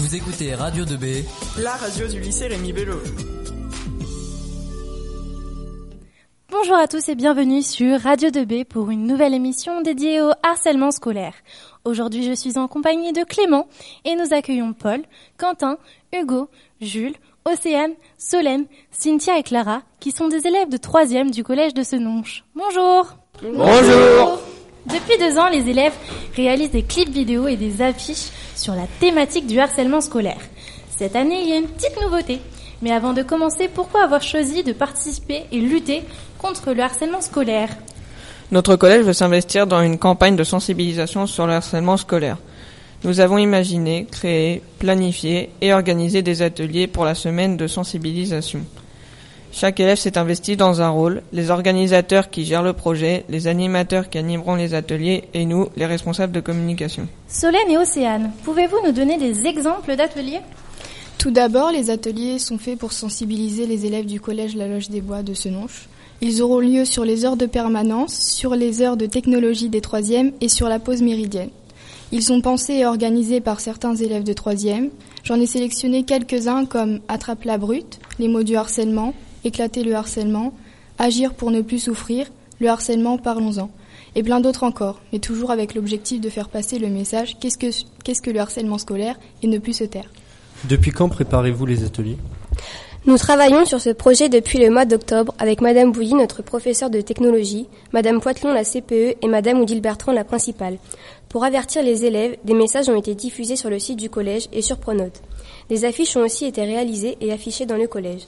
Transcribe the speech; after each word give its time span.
Vous 0.00 0.16
écoutez 0.16 0.54
Radio 0.54 0.86
2B, 0.86 1.24
la 1.58 1.72
radio 1.72 2.08
du 2.08 2.20
lycée 2.20 2.46
Rémi 2.46 2.72
Bello. 2.72 2.94
Bonjour 6.48 6.76
à 6.76 6.88
tous 6.88 7.06
et 7.10 7.14
bienvenue 7.14 7.60
sur 7.60 8.00
Radio 8.00 8.30
2B 8.30 8.64
pour 8.64 8.88
une 8.88 9.06
nouvelle 9.06 9.34
émission 9.34 9.82
dédiée 9.82 10.22
au 10.22 10.30
harcèlement 10.42 10.90
scolaire. 10.90 11.34
Aujourd'hui, 11.84 12.24
je 12.24 12.32
suis 12.32 12.56
en 12.56 12.66
compagnie 12.66 13.12
de 13.12 13.24
Clément 13.24 13.68
et 14.06 14.16
nous 14.16 14.32
accueillons 14.32 14.72
Paul, 14.72 15.02
Quentin, 15.36 15.76
Hugo, 16.14 16.48
Jules, 16.80 17.16
Océane, 17.44 17.92
Solène, 18.16 18.64
Cynthia 18.90 19.38
et 19.38 19.42
Clara, 19.42 19.82
qui 20.00 20.12
sont 20.12 20.28
des 20.28 20.46
élèves 20.46 20.70
de 20.70 20.78
3e 20.78 21.30
du 21.30 21.44
collège 21.44 21.74
de 21.74 21.82
Senonche. 21.82 22.44
Bonjour 22.54 23.16
Bonjour 23.42 24.40
Depuis 24.86 25.18
deux 25.18 25.38
ans, 25.38 25.48
les 25.48 25.68
élèves 25.68 25.92
réalisent 26.34 26.70
des 26.70 26.82
clips 26.82 27.10
vidéo 27.10 27.46
et 27.46 27.56
des 27.56 27.82
affiches 27.82 28.30
sur 28.56 28.74
la 28.74 28.86
thématique 28.98 29.46
du 29.46 29.58
harcèlement 29.58 30.00
scolaire. 30.00 30.40
Cette 30.96 31.16
année, 31.16 31.42
il 31.42 31.48
y 31.48 31.52
a 31.52 31.56
une 31.56 31.68
petite 31.68 32.00
nouveauté. 32.02 32.40
Mais 32.82 32.92
avant 32.92 33.12
de 33.12 33.22
commencer, 33.22 33.68
pourquoi 33.68 34.04
avoir 34.04 34.22
choisi 34.22 34.62
de 34.62 34.72
participer 34.72 35.42
et 35.52 35.58
lutter 35.58 36.02
contre 36.38 36.72
le 36.72 36.82
harcèlement 36.82 37.20
scolaire? 37.20 37.68
Notre 38.52 38.76
collège 38.76 39.04
veut 39.04 39.12
s'investir 39.12 39.66
dans 39.66 39.82
une 39.82 39.98
campagne 39.98 40.34
de 40.34 40.44
sensibilisation 40.44 41.26
sur 41.26 41.46
le 41.46 41.52
harcèlement 41.52 41.98
scolaire. 41.98 42.38
Nous 43.04 43.20
avons 43.20 43.38
imaginé, 43.38 44.06
créé, 44.10 44.62
planifié 44.78 45.50
et 45.60 45.72
organisé 45.72 46.22
des 46.22 46.42
ateliers 46.42 46.86
pour 46.86 47.04
la 47.04 47.14
semaine 47.14 47.56
de 47.56 47.66
sensibilisation. 47.66 48.60
Chaque 49.52 49.80
élève 49.80 49.98
s'est 49.98 50.16
investi 50.16 50.56
dans 50.56 50.80
un 50.80 50.90
rôle, 50.90 51.22
les 51.32 51.50
organisateurs 51.50 52.30
qui 52.30 52.44
gèrent 52.44 52.62
le 52.62 52.72
projet, 52.72 53.24
les 53.28 53.48
animateurs 53.48 54.08
qui 54.08 54.18
animeront 54.18 54.54
les 54.54 54.74
ateliers 54.74 55.24
et 55.34 55.44
nous, 55.44 55.68
les 55.76 55.86
responsables 55.86 56.32
de 56.32 56.40
communication. 56.40 57.08
Solène 57.28 57.68
et 57.68 57.76
Océane, 57.76 58.32
pouvez-vous 58.44 58.78
nous 58.86 58.92
donner 58.92 59.18
des 59.18 59.46
exemples 59.46 59.96
d'ateliers? 59.96 60.40
Tout 61.18 61.30
d'abord, 61.30 61.72
les 61.72 61.90
ateliers 61.90 62.38
sont 62.38 62.58
faits 62.58 62.78
pour 62.78 62.92
sensibiliser 62.92 63.66
les 63.66 63.84
élèves 63.86 64.06
du 64.06 64.20
collège 64.20 64.56
La 64.56 64.68
Loge 64.68 64.88
des 64.88 65.00
Bois 65.00 65.22
de 65.22 65.34
Senonche. 65.34 65.88
Ils 66.22 66.42
auront 66.42 66.60
lieu 66.60 66.84
sur 66.84 67.04
les 67.04 67.24
heures 67.24 67.36
de 67.36 67.46
permanence, 67.46 68.14
sur 68.14 68.54
les 68.54 68.82
heures 68.82 68.96
de 68.96 69.06
technologie 69.06 69.68
des 69.68 69.80
troisièmes 69.80 70.32
et 70.40 70.48
sur 70.48 70.68
la 70.68 70.78
pause 70.78 71.02
méridienne. 71.02 71.50
Ils 72.12 72.22
sont 72.22 72.40
pensés 72.40 72.74
et 72.74 72.86
organisés 72.86 73.40
par 73.40 73.60
certains 73.60 73.94
élèves 73.94 74.24
de 74.24 74.32
troisième. 74.32 74.90
J'en 75.24 75.40
ai 75.40 75.46
sélectionné 75.46 76.04
quelques-uns 76.04 76.64
comme 76.64 77.00
Attrape 77.08 77.44
la 77.44 77.58
brute, 77.58 78.00
les 78.18 78.28
mots 78.28 78.42
du 78.42 78.56
harcèlement, 78.56 79.14
Éclater 79.44 79.82
le 79.82 79.94
harcèlement, 79.94 80.52
Agir 80.98 81.32
pour 81.32 81.50
ne 81.50 81.62
plus 81.62 81.78
souffrir, 81.78 82.26
le 82.60 82.68
harcèlement, 82.68 83.16
parlons-en, 83.16 83.70
et 84.14 84.22
plein 84.22 84.40
d'autres 84.40 84.64
encore, 84.64 85.00
mais 85.12 85.18
toujours 85.18 85.50
avec 85.50 85.74
l'objectif 85.74 86.20
de 86.20 86.28
faire 86.28 86.50
passer 86.50 86.78
le 86.78 86.88
message 86.88 87.38
qu'est-ce 87.40 87.56
que, 87.56 87.70
qu'est-ce 88.04 88.20
que 88.20 88.30
le 88.30 88.40
harcèlement 88.40 88.76
scolaire 88.76 89.18
et 89.42 89.46
ne 89.46 89.58
plus 89.58 89.72
se 89.72 89.84
taire? 89.84 90.10
Depuis 90.68 90.90
quand 90.90 91.08
préparez-vous 91.08 91.64
les 91.64 91.84
ateliers? 91.84 92.18
Nous 93.06 93.16
travaillons 93.16 93.64
sur 93.64 93.80
ce 93.80 93.88
projet 93.88 94.28
depuis 94.28 94.58
le 94.58 94.68
mois 94.68 94.84
d'octobre 94.84 95.34
avec 95.38 95.62
Madame 95.62 95.90
Bouilly, 95.90 96.12
notre 96.12 96.42
professeure 96.42 96.90
de 96.90 97.00
technologie, 97.00 97.66
Madame 97.94 98.20
Poitelon, 98.20 98.52
la 98.52 98.62
CPE, 98.62 99.16
et 99.22 99.26
Madame 99.26 99.58
Oudil 99.60 99.80
Bertrand, 99.80 100.12
la 100.12 100.24
principale. 100.24 100.76
Pour 101.30 101.44
avertir 101.44 101.82
les 101.82 102.04
élèves, 102.04 102.36
des 102.44 102.52
messages 102.52 102.90
ont 102.90 102.98
été 102.98 103.14
diffusés 103.14 103.56
sur 103.56 103.70
le 103.70 103.78
site 103.78 103.98
du 103.98 104.10
collège 104.10 104.48
et 104.52 104.60
sur 104.60 104.76
Pronote. 104.76 105.22
Des 105.70 105.86
affiches 105.86 106.14
ont 106.18 106.24
aussi 106.24 106.44
été 106.44 106.62
réalisées 106.62 107.16
et 107.22 107.32
affichées 107.32 107.64
dans 107.64 107.78
le 107.78 107.86
collège. 107.86 108.26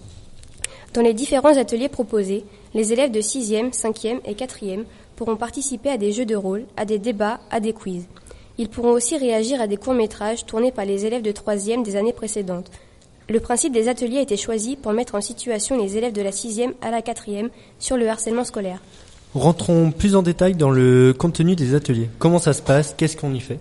Dans 0.94 1.00
les 1.00 1.14
différents 1.14 1.56
ateliers 1.56 1.88
proposés, 1.88 2.44
les 2.74 2.92
élèves 2.92 3.10
de 3.10 3.20
6e, 3.20 3.72
5e 3.72 4.20
et 4.26 4.34
4e 4.34 4.84
pourront 5.16 5.36
participer 5.36 5.88
à 5.88 5.96
des 5.96 6.12
jeux 6.12 6.26
de 6.26 6.36
rôle, 6.36 6.64
à 6.76 6.84
des 6.84 6.98
débats, 6.98 7.40
à 7.50 7.60
des 7.60 7.72
quiz. 7.72 8.04
Ils 8.58 8.68
pourront 8.68 8.90
aussi 8.90 9.16
réagir 9.16 9.58
à 9.62 9.66
des 9.66 9.78
courts-métrages 9.78 10.44
tournés 10.44 10.70
par 10.70 10.84
les 10.84 11.06
élèves 11.06 11.22
de 11.22 11.32
3e 11.32 11.82
des 11.82 11.96
années 11.96 12.12
précédentes. 12.12 12.70
Le 13.30 13.40
principe 13.40 13.72
des 13.72 13.88
ateliers 13.88 14.18
a 14.18 14.22
été 14.22 14.36
choisi 14.36 14.76
pour 14.76 14.92
mettre 14.92 15.14
en 15.14 15.22
situation 15.22 15.80
les 15.80 15.96
élèves 15.96 16.12
de 16.12 16.20
la 16.20 16.30
6e 16.30 16.74
à 16.82 16.90
la 16.90 17.00
4e 17.00 17.48
sur 17.78 17.96
le 17.96 18.08
harcèlement 18.10 18.44
scolaire. 18.44 18.82
Rentrons 19.34 19.92
plus 19.92 20.14
en 20.14 20.22
détail 20.22 20.56
dans 20.56 20.70
le 20.70 21.14
contenu 21.16 21.56
des 21.56 21.74
ateliers. 21.74 22.10
Comment 22.18 22.38
ça 22.38 22.52
se 22.52 22.60
passe? 22.60 22.94
Qu'est-ce 22.98 23.16
qu'on 23.16 23.32
y 23.32 23.40
fait? 23.40 23.60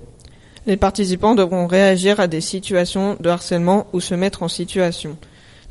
Les 0.68 0.76
participants 0.76 1.36
devront 1.36 1.66
réagir 1.66 2.20
à 2.20 2.28
des 2.28 2.42
situations 2.42 3.16
de 3.22 3.30
harcèlement 3.30 3.88
ou 3.94 4.02
se 4.02 4.16
mettre 4.16 4.44
en 4.44 4.50
situation. 4.50 5.16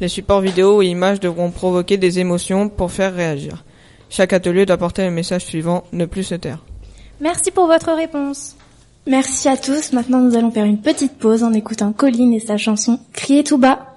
Les 0.01 0.09
supports 0.09 0.41
vidéo 0.41 0.83
et 0.83 0.87
images 0.87 1.21
devront 1.21 1.51
provoquer 1.51 1.99
des 1.99 2.19
émotions 2.19 2.69
pour 2.69 2.91
faire 2.91 3.15
réagir. 3.15 3.65
Chaque 4.09 4.33
atelier 4.33 4.67
doit 4.67 4.79
porter 4.79 5.05
le 5.05 5.11
message 5.11 5.45
suivant, 5.45 5.85
ne 5.93 6.07
plus 6.07 6.25
se 6.25 6.35
taire. 6.35 6.65
Merci 7.21 7.51
pour 7.51 7.67
votre 7.67 7.93
réponse. 7.93 8.57
Merci 9.07 9.49
à 9.49 9.57
tous. 9.57 9.93
Maintenant, 9.93 10.21
nous 10.21 10.37
allons 10.37 10.51
faire 10.51 10.65
une 10.65 10.81
petite 10.81 11.19
pause 11.19 11.43
en 11.43 11.53
écoutant 11.53 11.93
Colline 11.93 12.33
et 12.33 12.41
sa 12.41 12.57
chanson 12.57 12.99
Crier 13.13 13.45
tout 13.45 13.59
bas. 13.59 13.90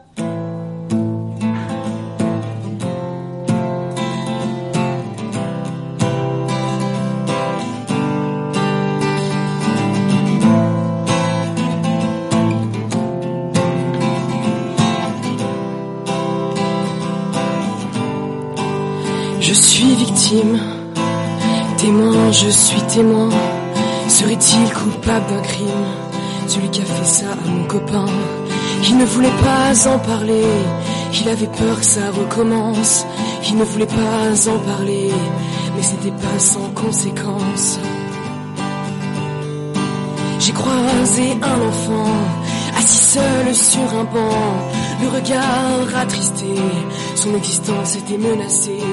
Je 22.44 22.50
suis 22.50 22.82
témoin. 22.84 23.30
Serait-il 24.08 24.74
coupable 24.74 25.26
d'un 25.30 25.42
crime? 25.42 25.86
Celui 26.48 26.70
qui 26.70 26.82
a 26.82 26.86
fait 26.86 27.06
ça 27.06 27.26
à 27.32 27.50
mon 27.50 27.66
copain. 27.66 28.06
Il 28.88 28.98
ne 28.98 29.06
voulait 29.06 29.38
pas 29.50 29.90
en 29.90 29.98
parler, 30.00 30.46
il 31.20 31.30
avait 31.30 31.48
peur 31.48 31.80
que 31.80 31.86
ça 31.86 32.12
recommence. 32.12 33.06
Il 33.48 33.56
ne 33.56 33.64
voulait 33.64 33.86
pas 33.86 34.52
en 34.54 34.60
parler, 34.60 35.10
mais 35.76 35.84
c'était 35.84 36.12
pas 36.12 36.38
sans 36.38 36.70
conséquence. 36.76 37.80
J'ai 40.40 40.52
croisé 40.52 41.38
un 41.42 41.60
enfant, 41.70 42.12
assis 42.78 43.04
seul 43.16 43.56
sur 43.56 43.88
un 44.00 44.04
banc, 44.04 44.50
le 45.02 45.08
regard 45.08 45.96
attristé, 45.96 46.54
son 47.16 47.36
existence 47.36 47.96
était 47.96 48.18
menacée. 48.18 48.84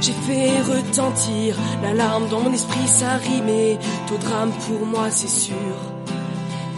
J'ai 0.00 0.12
fait 0.12 0.60
retentir 0.60 1.56
l'alarme 1.82 2.28
dans 2.28 2.40
mon 2.40 2.52
esprit, 2.52 2.86
ça 2.86 3.14
rimait. 3.16 3.78
Drame 4.20 4.52
pour 4.66 4.86
moi, 4.86 5.10
c'est 5.10 5.28
sûr. 5.28 5.76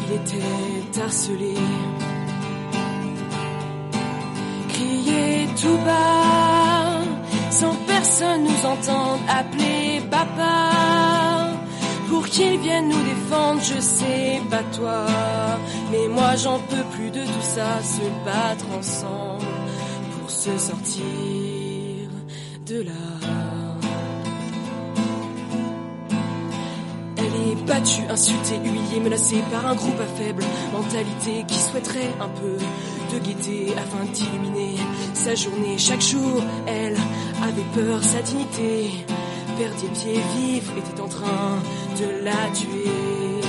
Il 0.06 0.16
était 0.16 1.00
harcelé. 1.02 1.54
Crier 4.68 5.48
tout 5.60 5.78
bas, 5.84 7.00
sans 7.50 7.74
personne 7.86 8.44
nous 8.44 8.66
entendre 8.66 9.20
appeler 9.28 10.02
papa. 10.10 11.12
Pour 12.12 12.26
qu'il 12.26 12.58
vienne 12.58 12.90
nous 12.90 13.02
défendre, 13.02 13.62
je 13.62 13.80
sais, 13.80 14.38
pas 14.50 14.62
toi. 14.76 15.06
Mais 15.90 16.08
moi, 16.08 16.36
j'en 16.36 16.58
peux 16.58 16.84
plus 16.94 17.10
de 17.10 17.22
tout 17.24 17.40
ça, 17.40 17.82
se 17.82 18.02
battre 18.22 18.66
ensemble 18.78 19.46
pour 20.20 20.30
se 20.30 20.58
sortir 20.58 21.02
de 22.66 22.82
là. 22.82 22.92
Elle 27.16 27.50
est 27.50 27.64
battue, 27.64 28.02
insultée, 28.10 28.56
humiliée, 28.56 29.00
menacée 29.02 29.42
par 29.50 29.66
un 29.66 29.74
groupe 29.74 29.98
à 29.98 30.22
faible 30.22 30.44
mentalité 30.70 31.44
qui 31.48 31.58
souhaiterait 31.58 32.12
un 32.20 32.28
peu 32.28 32.58
de 33.14 33.18
gaieté 33.20 33.72
afin 33.78 34.04
d'illuminer 34.12 34.76
sa 35.14 35.34
journée. 35.34 35.78
Chaque 35.78 36.02
jour, 36.02 36.42
elle 36.66 36.98
avait 37.42 37.68
peur, 37.74 38.04
sa 38.04 38.20
dignité 38.20 38.90
perdit 39.58 39.88
pied 39.88 40.20
vif, 40.36 40.64
était 40.76 41.00
en 41.00 41.08
train 41.08 41.58
de 41.98 42.24
la 42.24 42.50
tuer. 42.54 43.40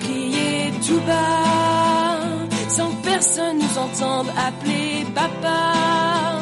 Crier 0.00 0.72
tout 0.86 1.00
bas, 1.06 2.48
sans 2.68 2.90
que 2.90 3.02
personne 3.04 3.58
nous 3.58 3.78
entende 3.78 4.28
appeler 4.36 5.04
papa 5.14 6.40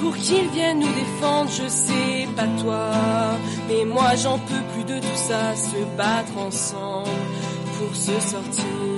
pour 0.00 0.16
qu'il 0.16 0.48
vienne 0.48 0.80
nous 0.80 0.92
défendre, 0.92 1.50
je 1.50 1.68
sais 1.68 2.28
pas 2.36 2.46
toi. 2.62 2.90
Mais 3.68 3.84
moi 3.84 4.14
j'en 4.16 4.38
peux 4.38 4.62
plus 4.74 4.84
de 4.84 4.98
tout 5.00 5.20
ça, 5.28 5.54
se 5.56 5.84
battre 5.96 6.36
ensemble 6.38 7.10
pour 7.78 7.94
se 7.94 8.18
sortir 8.20 8.95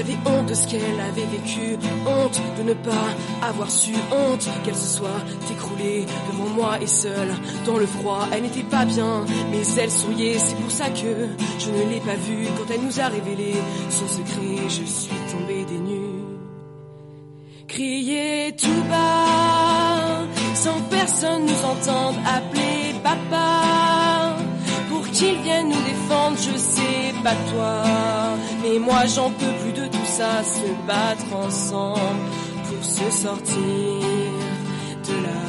J'avais 0.00 0.16
honte 0.24 0.46
de 0.46 0.54
ce 0.54 0.66
qu'elle 0.66 0.98
avait 0.98 1.26
vécu, 1.26 1.76
honte 2.06 2.40
de 2.56 2.62
ne 2.62 2.72
pas 2.72 3.46
avoir 3.46 3.70
su, 3.70 3.92
honte 4.10 4.48
qu'elle 4.64 4.74
se 4.74 4.96
soit 4.96 5.20
écroulée 5.52 6.06
devant 6.32 6.48
moi 6.48 6.80
et 6.80 6.86
seule 6.86 7.34
dans 7.66 7.76
le 7.76 7.84
froid. 7.84 8.26
Elle 8.32 8.44
n'était 8.44 8.62
pas 8.62 8.86
bien, 8.86 9.26
mais 9.50 9.60
elle 9.78 9.90
souriait, 9.90 10.38
c'est 10.38 10.56
pour 10.56 10.70
ça 10.70 10.88
que 10.88 11.28
je 11.58 11.70
ne 11.70 11.90
l'ai 11.90 12.00
pas 12.00 12.14
vue 12.14 12.46
quand 12.56 12.72
elle 12.72 12.80
nous 12.80 12.98
a 12.98 13.08
révélé 13.08 13.52
son 13.90 14.08
secret. 14.08 14.68
Je 14.70 14.84
suis 14.84 15.12
tombée 15.30 15.66
des 15.66 15.78
nues. 15.78 16.24
Crier 17.68 18.56
tout 18.56 18.82
bas, 18.88 20.26
sans 20.54 20.80
personne 20.88 21.44
nous 21.44 21.64
entende 21.66 22.16
appeler 22.26 22.94
papa, 23.02 24.09
qu'ils 25.20 25.40
viennent 25.42 25.68
nous 25.68 25.82
défendre, 25.82 26.36
je 26.38 26.56
sais 26.56 27.12
pas 27.22 27.34
toi. 27.52 27.82
Mais 28.62 28.78
moi 28.78 29.04
j'en 29.14 29.30
peux 29.30 29.52
plus 29.62 29.72
de 29.72 29.86
tout 29.86 30.06
ça, 30.06 30.42
se 30.42 30.66
battre 30.86 31.34
ensemble 31.34 32.24
pour 32.64 32.82
se 32.82 33.10
sortir 33.10 33.60
de 35.06 35.14
là. 35.24 35.40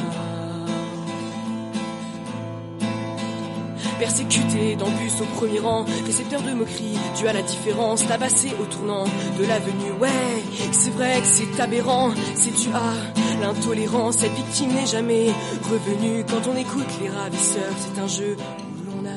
Persécuté 3.98 4.76
d'embus 4.76 5.12
au 5.20 5.24
premier 5.36 5.60
rang, 5.60 5.86
récepteur 6.04 6.42
de 6.42 6.52
moqueries, 6.52 6.98
dû 7.16 7.28
à 7.28 7.32
la 7.32 7.42
différence, 7.42 8.06
tabassé 8.06 8.52
au 8.60 8.64
tournant 8.64 9.04
de 9.38 9.44
l'avenue. 9.46 9.92
Ouais, 10.00 10.42
c'est 10.72 10.90
vrai 10.90 11.20
que 11.20 11.26
c'est 11.26 11.60
aberrant, 11.60 12.10
c'est 12.34 12.50
dû 12.50 12.68
à 12.74 13.40
l'intolérance. 13.40 14.18
Cette 14.18 14.34
victime 14.34 14.72
n'est 14.72 14.86
jamais 14.86 15.28
revenue. 15.70 16.24
Quand 16.28 16.50
on 16.50 16.56
écoute 16.56 16.88
les 17.00 17.08
ravisseurs, 17.08 17.74
c'est 17.78 18.00
un 18.00 18.08
jeu 18.08 18.36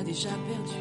déjà 0.06 0.30
perdu. 0.30 0.80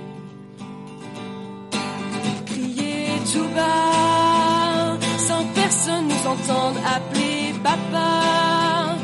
Crier 2.46 3.08
tout 3.32 3.48
bas, 3.54 4.98
sans 5.18 5.44
personne 5.54 6.08
nous 6.08 6.26
entende 6.34 6.76
appeler 6.96 7.54
papa. 7.62 8.96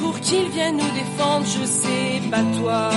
Pour 0.00 0.18
qu'ils 0.20 0.48
viennent 0.48 0.76
nous 0.76 0.94
défendre, 1.02 1.46
je 1.46 1.64
sais 1.64 2.22
pas 2.30 2.44
toi. 2.58 2.90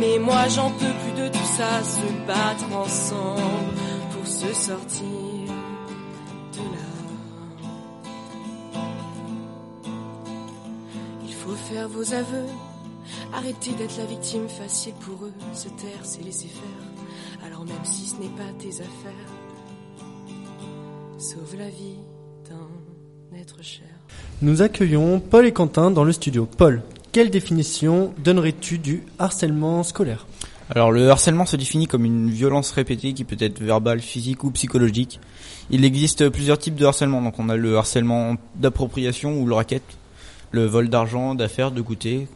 Mais 0.00 0.18
moi 0.18 0.48
j'en 0.48 0.70
peux 0.70 0.94
plus 1.02 1.22
de 1.22 1.28
tout 1.28 1.50
ça, 1.56 1.82
se 1.82 2.06
battre 2.26 2.76
ensemble 2.76 3.74
pour 4.12 4.26
se 4.26 4.52
sortir 4.52 5.46
de 6.54 6.62
là. 6.74 6.90
Il 11.26 11.34
faut 11.34 11.56
faire 11.70 11.88
vos 11.88 12.12
aveux, 12.12 12.50
arrêter 13.34 13.72
d'être 13.72 13.96
la 13.98 14.06
victime 14.06 14.48
facile 14.48 14.94
pour 15.00 15.24
eux, 15.24 15.32
se 15.54 15.68
taire 15.68 16.00
c'est 16.02 16.22
laisser 16.22 16.48
faire. 16.48 17.46
Alors 17.46 17.64
même 17.64 17.84
si 17.84 18.06
ce 18.06 18.16
n'est 18.16 18.28
pas 18.28 18.52
tes 18.58 18.68
affaires, 18.68 19.32
sauve 21.18 21.56
la 21.58 21.68
vie 21.68 21.98
d'un 22.48 23.38
être 23.38 23.62
cher. 23.62 23.86
Nous 24.40 24.62
accueillons 24.62 25.20
Paul 25.20 25.46
et 25.46 25.52
Quentin 25.52 25.90
dans 25.90 26.04
le 26.04 26.12
studio. 26.12 26.46
Paul, 26.46 26.82
quelle 27.12 27.30
définition 27.30 28.12
donnerais-tu 28.18 28.78
du 28.78 29.04
harcèlement 29.18 29.82
scolaire? 29.82 30.26
Alors 30.70 30.90
le 30.90 31.10
harcèlement 31.10 31.44
se 31.44 31.56
définit 31.56 31.86
comme 31.86 32.04
une 32.04 32.30
violence 32.30 32.70
répétée 32.70 33.12
qui 33.12 33.24
peut 33.24 33.36
être 33.38 33.60
verbale, 33.60 34.00
physique 34.00 34.42
ou 34.44 34.50
psychologique. 34.50 35.20
Il 35.70 35.84
existe 35.84 36.28
plusieurs 36.30 36.58
types 36.58 36.76
de 36.76 36.86
harcèlement. 36.86 37.20
Donc 37.20 37.38
on 37.38 37.48
a 37.50 37.56
le 37.56 37.76
harcèlement 37.76 38.36
d'appropriation 38.54 39.38
ou 39.38 39.46
le 39.46 39.54
racket, 39.54 39.82
le 40.50 40.64
vol 40.64 40.88
d'argent, 40.88 41.34
d'affaires, 41.34 41.72
de 41.72 41.82
goûter. 41.82 42.26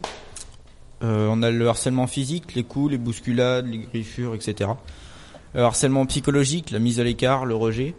Euh, 1.03 1.27
on 1.31 1.43
a 1.43 1.51
le 1.51 1.67
harcèlement 1.67 2.07
physique, 2.07 2.55
les 2.55 2.63
coups, 2.63 2.91
les 2.91 2.97
bousculades, 2.97 3.67
les 3.67 3.79
griffures, 3.79 4.33
etc. 4.35 4.71
Le 5.53 5.61
harcèlement 5.61 6.05
psychologique, 6.05 6.71
la 6.71 6.79
mise 6.79 6.99
à 6.99 7.03
l'écart, 7.03 7.45
le 7.45 7.55
rejet. 7.55 7.93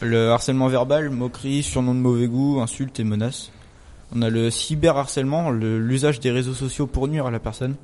Le 0.00 0.30
harcèlement 0.30 0.68
verbal, 0.68 1.08
moquerie, 1.10 1.62
surnom 1.62 1.94
de 1.94 2.00
mauvais 2.00 2.26
goût, 2.26 2.60
insultes 2.60 2.98
et 3.00 3.04
menaces. 3.04 3.50
On 4.14 4.20
a 4.22 4.28
le 4.28 4.50
cyberharcèlement, 4.50 5.50
le- 5.50 5.78
l'usage 5.78 6.20
des 6.20 6.30
réseaux 6.30 6.52
sociaux 6.54 6.86
pour 6.86 7.08
nuire 7.08 7.26
à 7.26 7.30
la 7.30 7.38
personne. 7.38 7.76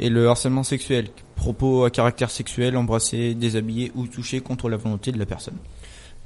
Et 0.00 0.10
le 0.10 0.28
harcèlement 0.28 0.64
sexuel, 0.64 1.08
propos 1.36 1.84
à 1.84 1.90
caractère 1.90 2.30
sexuel, 2.30 2.76
embrasser, 2.76 3.34
déshabiller 3.34 3.92
ou 3.94 4.06
toucher 4.06 4.40
contre 4.40 4.68
la 4.68 4.76
volonté 4.76 5.12
de 5.12 5.18
la 5.18 5.26
personne. 5.26 5.54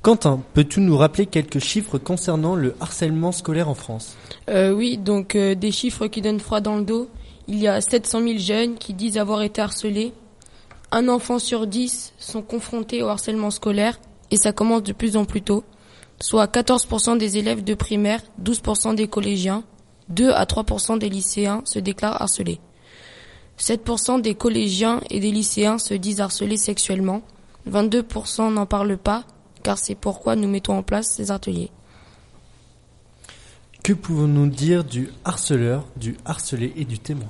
Quentin, 0.00 0.40
peux-tu 0.54 0.80
nous 0.80 0.96
rappeler 0.96 1.26
quelques 1.26 1.58
chiffres 1.58 1.98
concernant 1.98 2.54
le 2.54 2.74
harcèlement 2.80 3.30
scolaire 3.32 3.68
en 3.68 3.74
France? 3.74 4.16
Euh, 4.48 4.72
oui, 4.72 4.96
donc 4.96 5.34
euh, 5.34 5.54
des 5.54 5.72
chiffres 5.72 6.06
qui 6.06 6.22
donnent 6.22 6.40
froid 6.40 6.60
dans 6.60 6.76
le 6.76 6.84
dos. 6.84 7.10
Il 7.50 7.58
y 7.58 7.66
a 7.66 7.80
700 7.80 8.20
000 8.20 8.38
jeunes 8.38 8.74
qui 8.74 8.92
disent 8.92 9.16
avoir 9.16 9.40
été 9.40 9.62
harcelés. 9.62 10.12
Un 10.92 11.08
enfant 11.08 11.38
sur 11.38 11.66
dix 11.66 12.12
sont 12.18 12.42
confrontés 12.42 13.02
au 13.02 13.08
harcèlement 13.08 13.50
scolaire 13.50 13.98
et 14.30 14.36
ça 14.36 14.52
commence 14.52 14.82
de 14.82 14.92
plus 14.92 15.16
en 15.16 15.24
plus 15.24 15.40
tôt. 15.40 15.64
Soit 16.20 16.52
14% 16.52 17.16
des 17.16 17.38
élèves 17.38 17.64
de 17.64 17.72
primaire, 17.72 18.20
12% 18.42 18.94
des 18.94 19.08
collégiens, 19.08 19.64
2 20.10 20.30
à 20.30 20.44
3% 20.44 20.98
des 20.98 21.08
lycéens 21.08 21.62
se 21.64 21.78
déclarent 21.78 22.20
harcelés. 22.20 22.60
7% 23.58 24.20
des 24.20 24.34
collégiens 24.34 25.00
et 25.08 25.18
des 25.18 25.30
lycéens 25.30 25.78
se 25.78 25.94
disent 25.94 26.20
harcelés 26.20 26.58
sexuellement. 26.58 27.22
22% 27.66 28.52
n'en 28.52 28.66
parlent 28.66 28.98
pas 28.98 29.24
car 29.62 29.78
c'est 29.78 29.94
pourquoi 29.94 30.36
nous 30.36 30.48
mettons 30.48 30.76
en 30.76 30.82
place 30.82 31.08
ces 31.08 31.30
ateliers. 31.30 31.70
Que 33.82 33.94
pouvons-nous 33.94 34.48
dire 34.48 34.84
du 34.84 35.08
harceleur, 35.24 35.86
du 35.96 36.18
harcelé 36.26 36.74
et 36.76 36.84
du 36.84 36.98
témoin? 36.98 37.28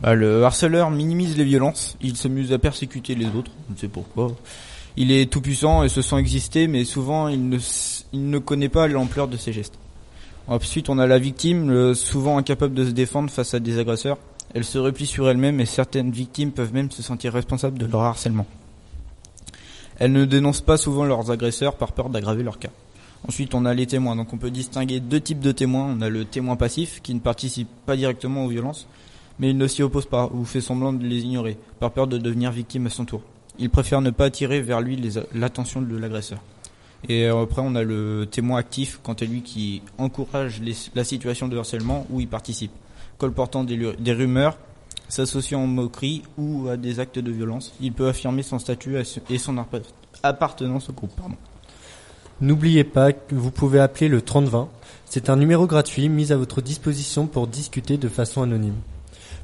Bah, 0.00 0.14
le 0.14 0.44
harceleur 0.44 0.90
minimise 0.90 1.36
les 1.36 1.44
violences, 1.44 1.96
il 2.00 2.16
s'amuse 2.16 2.52
à 2.52 2.58
persécuter 2.58 3.14
les 3.14 3.26
autres, 3.26 3.50
on 3.68 3.72
ne 3.72 3.76
sait 3.78 3.88
pourquoi. 3.88 4.36
Il 4.96 5.10
est 5.10 5.30
tout 5.30 5.40
puissant 5.40 5.82
et 5.82 5.88
se 5.88 6.02
sent 6.02 6.16
exister, 6.16 6.68
mais 6.68 6.84
souvent 6.84 7.28
il 7.28 7.48
ne, 7.48 7.58
il 8.12 8.30
ne 8.30 8.38
connaît 8.38 8.68
pas 8.68 8.86
l'ampleur 8.88 9.28
de 9.28 9.36
ses 9.36 9.52
gestes. 9.52 9.78
Ensuite, 10.46 10.88
on 10.88 10.98
a 10.98 11.06
la 11.06 11.18
victime, 11.18 11.94
souvent 11.94 12.38
incapable 12.38 12.74
de 12.74 12.86
se 12.86 12.90
défendre 12.90 13.30
face 13.30 13.52
à 13.52 13.60
des 13.60 13.78
agresseurs. 13.78 14.18
Elle 14.54 14.64
se 14.64 14.78
replie 14.78 15.04
sur 15.04 15.28
elle-même 15.28 15.60
et 15.60 15.66
certaines 15.66 16.10
victimes 16.10 16.52
peuvent 16.52 16.72
même 16.72 16.90
se 16.90 17.02
sentir 17.02 17.34
responsables 17.34 17.78
de 17.78 17.84
leur 17.84 18.00
harcèlement. 18.00 18.46
Elles 19.98 20.12
ne 20.12 20.24
dénoncent 20.24 20.62
pas 20.62 20.78
souvent 20.78 21.04
leurs 21.04 21.30
agresseurs 21.30 21.76
par 21.76 21.92
peur 21.92 22.08
d'aggraver 22.08 22.44
leur 22.44 22.58
cas. 22.58 22.70
Ensuite, 23.26 23.54
on 23.54 23.66
a 23.66 23.74
les 23.74 23.86
témoins. 23.86 24.16
Donc, 24.16 24.32
on 24.32 24.38
peut 24.38 24.50
distinguer 24.50 25.00
deux 25.00 25.20
types 25.20 25.40
de 25.40 25.52
témoins. 25.52 25.94
On 25.98 26.00
a 26.00 26.08
le 26.08 26.24
témoin 26.24 26.56
passif 26.56 27.00
qui 27.02 27.12
ne 27.14 27.20
participe 27.20 27.68
pas 27.84 27.96
directement 27.96 28.44
aux 28.44 28.48
violences, 28.48 28.86
mais 29.38 29.50
il 29.50 29.56
ne 29.56 29.66
s'y 29.66 29.82
oppose 29.82 30.06
pas 30.06 30.30
ou 30.32 30.44
fait 30.44 30.60
semblant 30.60 30.92
de 30.92 31.04
les 31.04 31.22
ignorer 31.22 31.56
par 31.80 31.90
peur 31.92 32.06
de 32.06 32.18
devenir 32.18 32.50
victime 32.50 32.86
à 32.86 32.90
son 32.90 33.04
tour. 33.04 33.22
Il 33.58 33.70
préfère 33.70 34.00
ne 34.00 34.10
pas 34.10 34.26
attirer 34.26 34.60
vers 34.60 34.80
lui 34.80 35.00
l'attention 35.34 35.82
de 35.82 35.96
l'agresseur. 35.96 36.38
Et 37.08 37.26
euh, 37.26 37.42
après, 37.42 37.62
on 37.64 37.74
a 37.74 37.82
le 37.82 38.26
témoin 38.30 38.58
actif, 38.58 39.00
quant 39.02 39.12
à 39.14 39.24
lui, 39.24 39.42
qui 39.42 39.82
encourage 39.98 40.60
la 40.94 41.04
situation 41.04 41.46
de 41.48 41.56
harcèlement 41.56 42.06
où 42.10 42.20
il 42.20 42.28
participe, 42.28 42.72
colportant 43.18 43.64
des, 43.64 43.92
des 43.98 44.12
rumeurs, 44.12 44.56
s'associant 45.08 45.60
en 45.62 45.66
moquerie 45.66 46.22
ou 46.36 46.68
à 46.68 46.76
des 46.76 47.00
actes 47.00 47.18
de 47.18 47.30
violence. 47.30 47.72
Il 47.80 47.92
peut 47.92 48.08
affirmer 48.08 48.42
son 48.42 48.58
statut 48.58 48.96
et 49.30 49.38
son 49.38 49.58
appart- 49.58 49.92
appartenance 50.22 50.90
au 50.90 50.92
groupe. 50.92 51.12
Pardon. 51.16 51.36
N'oubliez 52.40 52.84
pas 52.84 53.12
que 53.12 53.34
vous 53.34 53.50
pouvez 53.50 53.80
appeler 53.80 54.08
le 54.08 54.22
3020. 54.22 54.68
C'est 55.06 55.30
un 55.30 55.36
numéro 55.36 55.66
gratuit 55.66 56.08
mis 56.08 56.32
à 56.32 56.36
votre 56.36 56.60
disposition 56.60 57.26
pour 57.26 57.46
discuter 57.46 57.96
de 57.96 58.08
façon 58.08 58.42
anonyme. 58.42 58.76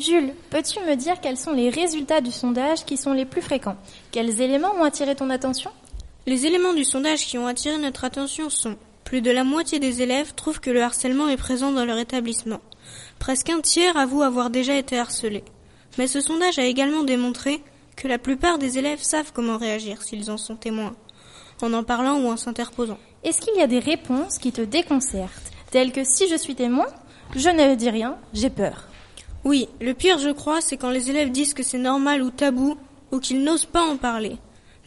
Jules, 0.00 0.32
peux-tu 0.48 0.80
me 0.80 0.96
dire 0.96 1.20
quels 1.20 1.36
sont 1.36 1.52
les 1.52 1.68
résultats 1.68 2.22
du 2.22 2.30
sondage 2.30 2.86
qui 2.86 2.96
sont 2.96 3.12
les 3.12 3.26
plus 3.26 3.42
fréquents? 3.42 3.76
Quels 4.12 4.40
éléments 4.40 4.74
ont 4.76 4.84
attiré 4.84 5.14
ton 5.14 5.28
attention? 5.28 5.70
Les 6.26 6.46
éléments 6.46 6.72
du 6.72 6.84
sondage 6.84 7.26
qui 7.26 7.36
ont 7.36 7.46
attiré 7.46 7.76
notre 7.76 8.04
attention 8.04 8.48
sont 8.48 8.76
plus 9.04 9.20
de 9.20 9.30
la 9.30 9.44
moitié 9.44 9.78
des 9.78 10.00
élèves 10.00 10.32
trouvent 10.34 10.60
que 10.60 10.70
le 10.70 10.82
harcèlement 10.82 11.28
est 11.28 11.36
présent 11.36 11.70
dans 11.70 11.84
leur 11.84 11.98
établissement. 11.98 12.60
Presque 13.18 13.50
un 13.50 13.60
tiers 13.60 13.98
avouent 13.98 14.22
avoir 14.22 14.48
déjà 14.48 14.74
été 14.74 14.98
harcelés. 14.98 15.44
Mais 15.98 16.06
ce 16.06 16.22
sondage 16.22 16.58
a 16.58 16.64
également 16.64 17.02
démontré 17.02 17.62
que 17.94 18.08
la 18.08 18.16
plupart 18.16 18.56
des 18.56 18.78
élèves 18.78 19.02
savent 19.02 19.32
comment 19.34 19.58
réagir 19.58 20.02
s'ils 20.02 20.30
en 20.30 20.38
sont 20.38 20.56
témoins, 20.56 20.96
en 21.60 21.74
en 21.74 21.82
parlant 21.82 22.18
ou 22.20 22.28
en 22.28 22.38
s'interposant. 22.38 22.98
Est-ce 23.22 23.42
qu'il 23.42 23.56
y 23.56 23.62
a 23.62 23.66
des 23.66 23.80
réponses 23.80 24.38
qui 24.38 24.50
te 24.50 24.62
déconcertent, 24.62 25.52
telles 25.70 25.92
que 25.92 26.04
si 26.04 26.26
je 26.26 26.36
suis 26.36 26.54
témoin, 26.54 26.86
je 27.36 27.50
ne 27.50 27.74
dis 27.74 27.90
rien, 27.90 28.16
j'ai 28.32 28.48
peur 28.48 28.89
Oui, 29.44 29.68
le 29.80 29.94
pire 29.94 30.18
je 30.18 30.30
crois, 30.30 30.60
c'est 30.60 30.76
quand 30.76 30.90
les 30.90 31.10
élèves 31.10 31.30
disent 31.30 31.54
que 31.54 31.62
c'est 31.62 31.78
normal 31.78 32.22
ou 32.22 32.30
tabou, 32.30 32.76
ou 33.12 33.18
qu'ils 33.18 33.42
n'osent 33.42 33.66
pas 33.66 33.82
en 33.82 33.96
parler. 33.96 34.36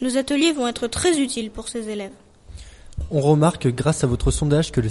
Nos 0.00 0.16
ateliers 0.16 0.52
vont 0.52 0.68
être 0.68 0.86
très 0.86 1.18
utiles 1.18 1.50
pour 1.50 1.68
ces 1.68 1.88
élèves. 1.88 2.12
On 3.10 3.20
remarque 3.20 3.68
grâce 3.68 4.04
à 4.04 4.06
votre 4.06 4.30
sondage 4.30 4.70
que 4.70 4.80
le 4.80 4.88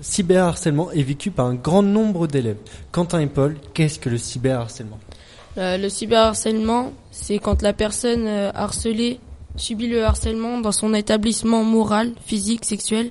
cyberharcèlement 0.00 0.90
est 0.92 1.02
vécu 1.02 1.30
par 1.30 1.46
un 1.46 1.54
grand 1.54 1.82
nombre 1.82 2.26
d'élèves. 2.26 2.58
Quentin 2.92 3.20
et 3.20 3.26
Paul, 3.26 3.56
qu'est-ce 3.74 3.98
que 3.98 4.10
le 4.10 4.18
cyberharcèlement? 4.18 4.98
Euh, 5.56 5.76
Le 5.76 5.88
cyberharcèlement, 5.88 6.92
c'est 7.10 7.38
quand 7.38 7.62
la 7.62 7.72
personne 7.72 8.26
euh, 8.26 8.50
harcelée 8.54 9.18
subit 9.56 9.88
le 9.88 10.04
harcèlement 10.04 10.60
dans 10.60 10.72
son 10.72 10.94
établissement 10.94 11.64
moral, 11.64 12.12
physique, 12.26 12.64
sexuel, 12.64 13.10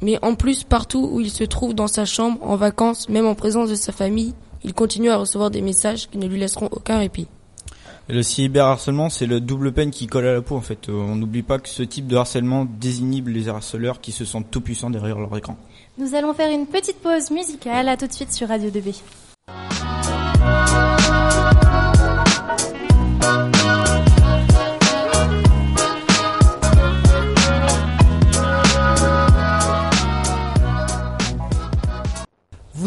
mais 0.00 0.18
en 0.22 0.34
plus 0.34 0.64
partout 0.64 1.08
où 1.12 1.20
il 1.20 1.30
se 1.30 1.44
trouve 1.44 1.74
dans 1.74 1.88
sa 1.88 2.04
chambre, 2.04 2.38
en 2.42 2.56
vacances, 2.56 3.08
même 3.08 3.26
en 3.26 3.34
présence 3.34 3.70
de 3.70 3.74
sa 3.74 3.92
famille, 3.92 4.34
il 4.64 4.74
continue 4.74 5.10
à 5.10 5.16
recevoir 5.16 5.50
des 5.50 5.62
messages 5.62 6.08
qui 6.08 6.18
ne 6.18 6.26
lui 6.26 6.38
laisseront 6.38 6.68
aucun 6.72 6.98
répit. 6.98 7.28
Le 8.08 8.22
cyberharcèlement, 8.22 9.08
c'est 9.08 9.24
le 9.24 9.40
double 9.40 9.72
peine 9.72 9.90
qui 9.90 10.06
colle 10.06 10.26
à 10.26 10.34
la 10.34 10.42
peau 10.42 10.56
en 10.56 10.60
fait. 10.60 10.88
Euh, 10.88 10.92
on 10.92 11.16
n'oublie 11.16 11.42
pas 11.42 11.58
que 11.58 11.68
ce 11.68 11.82
type 11.82 12.06
de 12.06 12.16
harcèlement 12.16 12.66
désinhibe 12.66 13.28
les 13.28 13.48
harceleurs 13.48 14.00
qui 14.00 14.12
se 14.12 14.26
sentent 14.26 14.50
tout 14.50 14.60
puissants 14.60 14.90
derrière 14.90 15.18
leur 15.18 15.34
écran. 15.36 15.56
Nous 15.96 16.14
allons 16.14 16.34
faire 16.34 16.50
une 16.50 16.66
petite 16.66 17.00
pause 17.00 17.30
musicale. 17.30 17.88
À 17.88 17.96
tout 17.96 18.06
de 18.06 18.12
suite 18.12 18.32
sur 18.32 18.48
Radio 18.48 18.68
2B. 18.68 18.94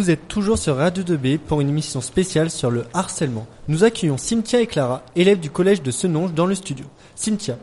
Vous 0.08 0.14
êtes 0.14 0.30
toujours 0.30 0.58
sur 0.58 0.78
Radio 0.78 1.04
2B 1.04 1.38
pour 1.38 1.60
une 1.60 1.68
émission 1.68 2.00
spéciale 2.00 2.50
sur 2.50 2.72
le 2.72 2.86
harcèlement. 2.94 3.46
Nous 3.68 3.84
accueillons 3.84 4.18
Cynthia 4.18 4.62
et 4.62 4.66
Clara, 4.66 5.04
élèves 5.18 5.42
du 5.42 5.50
collège 5.50 5.82
de 5.82 5.92
Senonge, 5.92 6.34
dans 6.34 6.46
le 6.46 6.56
studio. 6.56 6.86
Cynthia, 7.14 7.58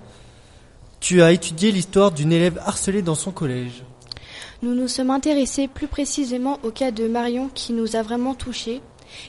tu 1.00 1.22
as 1.22 1.32
étudié 1.32 1.72
l'histoire 1.72 2.12
d'une 2.12 2.32
élève 2.32 2.60
harcelée 2.66 3.00
dans 3.00 3.14
son 3.14 3.30
collège. 3.30 3.82
Nous 4.62 4.74
nous 4.74 4.88
sommes 4.88 5.08
intéressés 5.08 5.68
plus 5.68 5.86
précisément 5.86 6.58
au 6.64 6.70
cas 6.70 6.90
de 6.90 7.08
Marion 7.08 7.48
qui 7.48 7.72
nous 7.72 7.96
a 7.96 8.02
vraiment 8.02 8.34
touchés, 8.34 8.82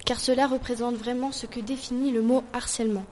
car 0.03 0.19
cela 0.19 0.45
représente 0.45 0.95
vraiment 0.95 1.31
ce 1.31 1.45
que 1.45 1.61
définit 1.61 2.11
le 2.11 2.21
mot 2.21 2.43
harcèlement. 2.51 3.05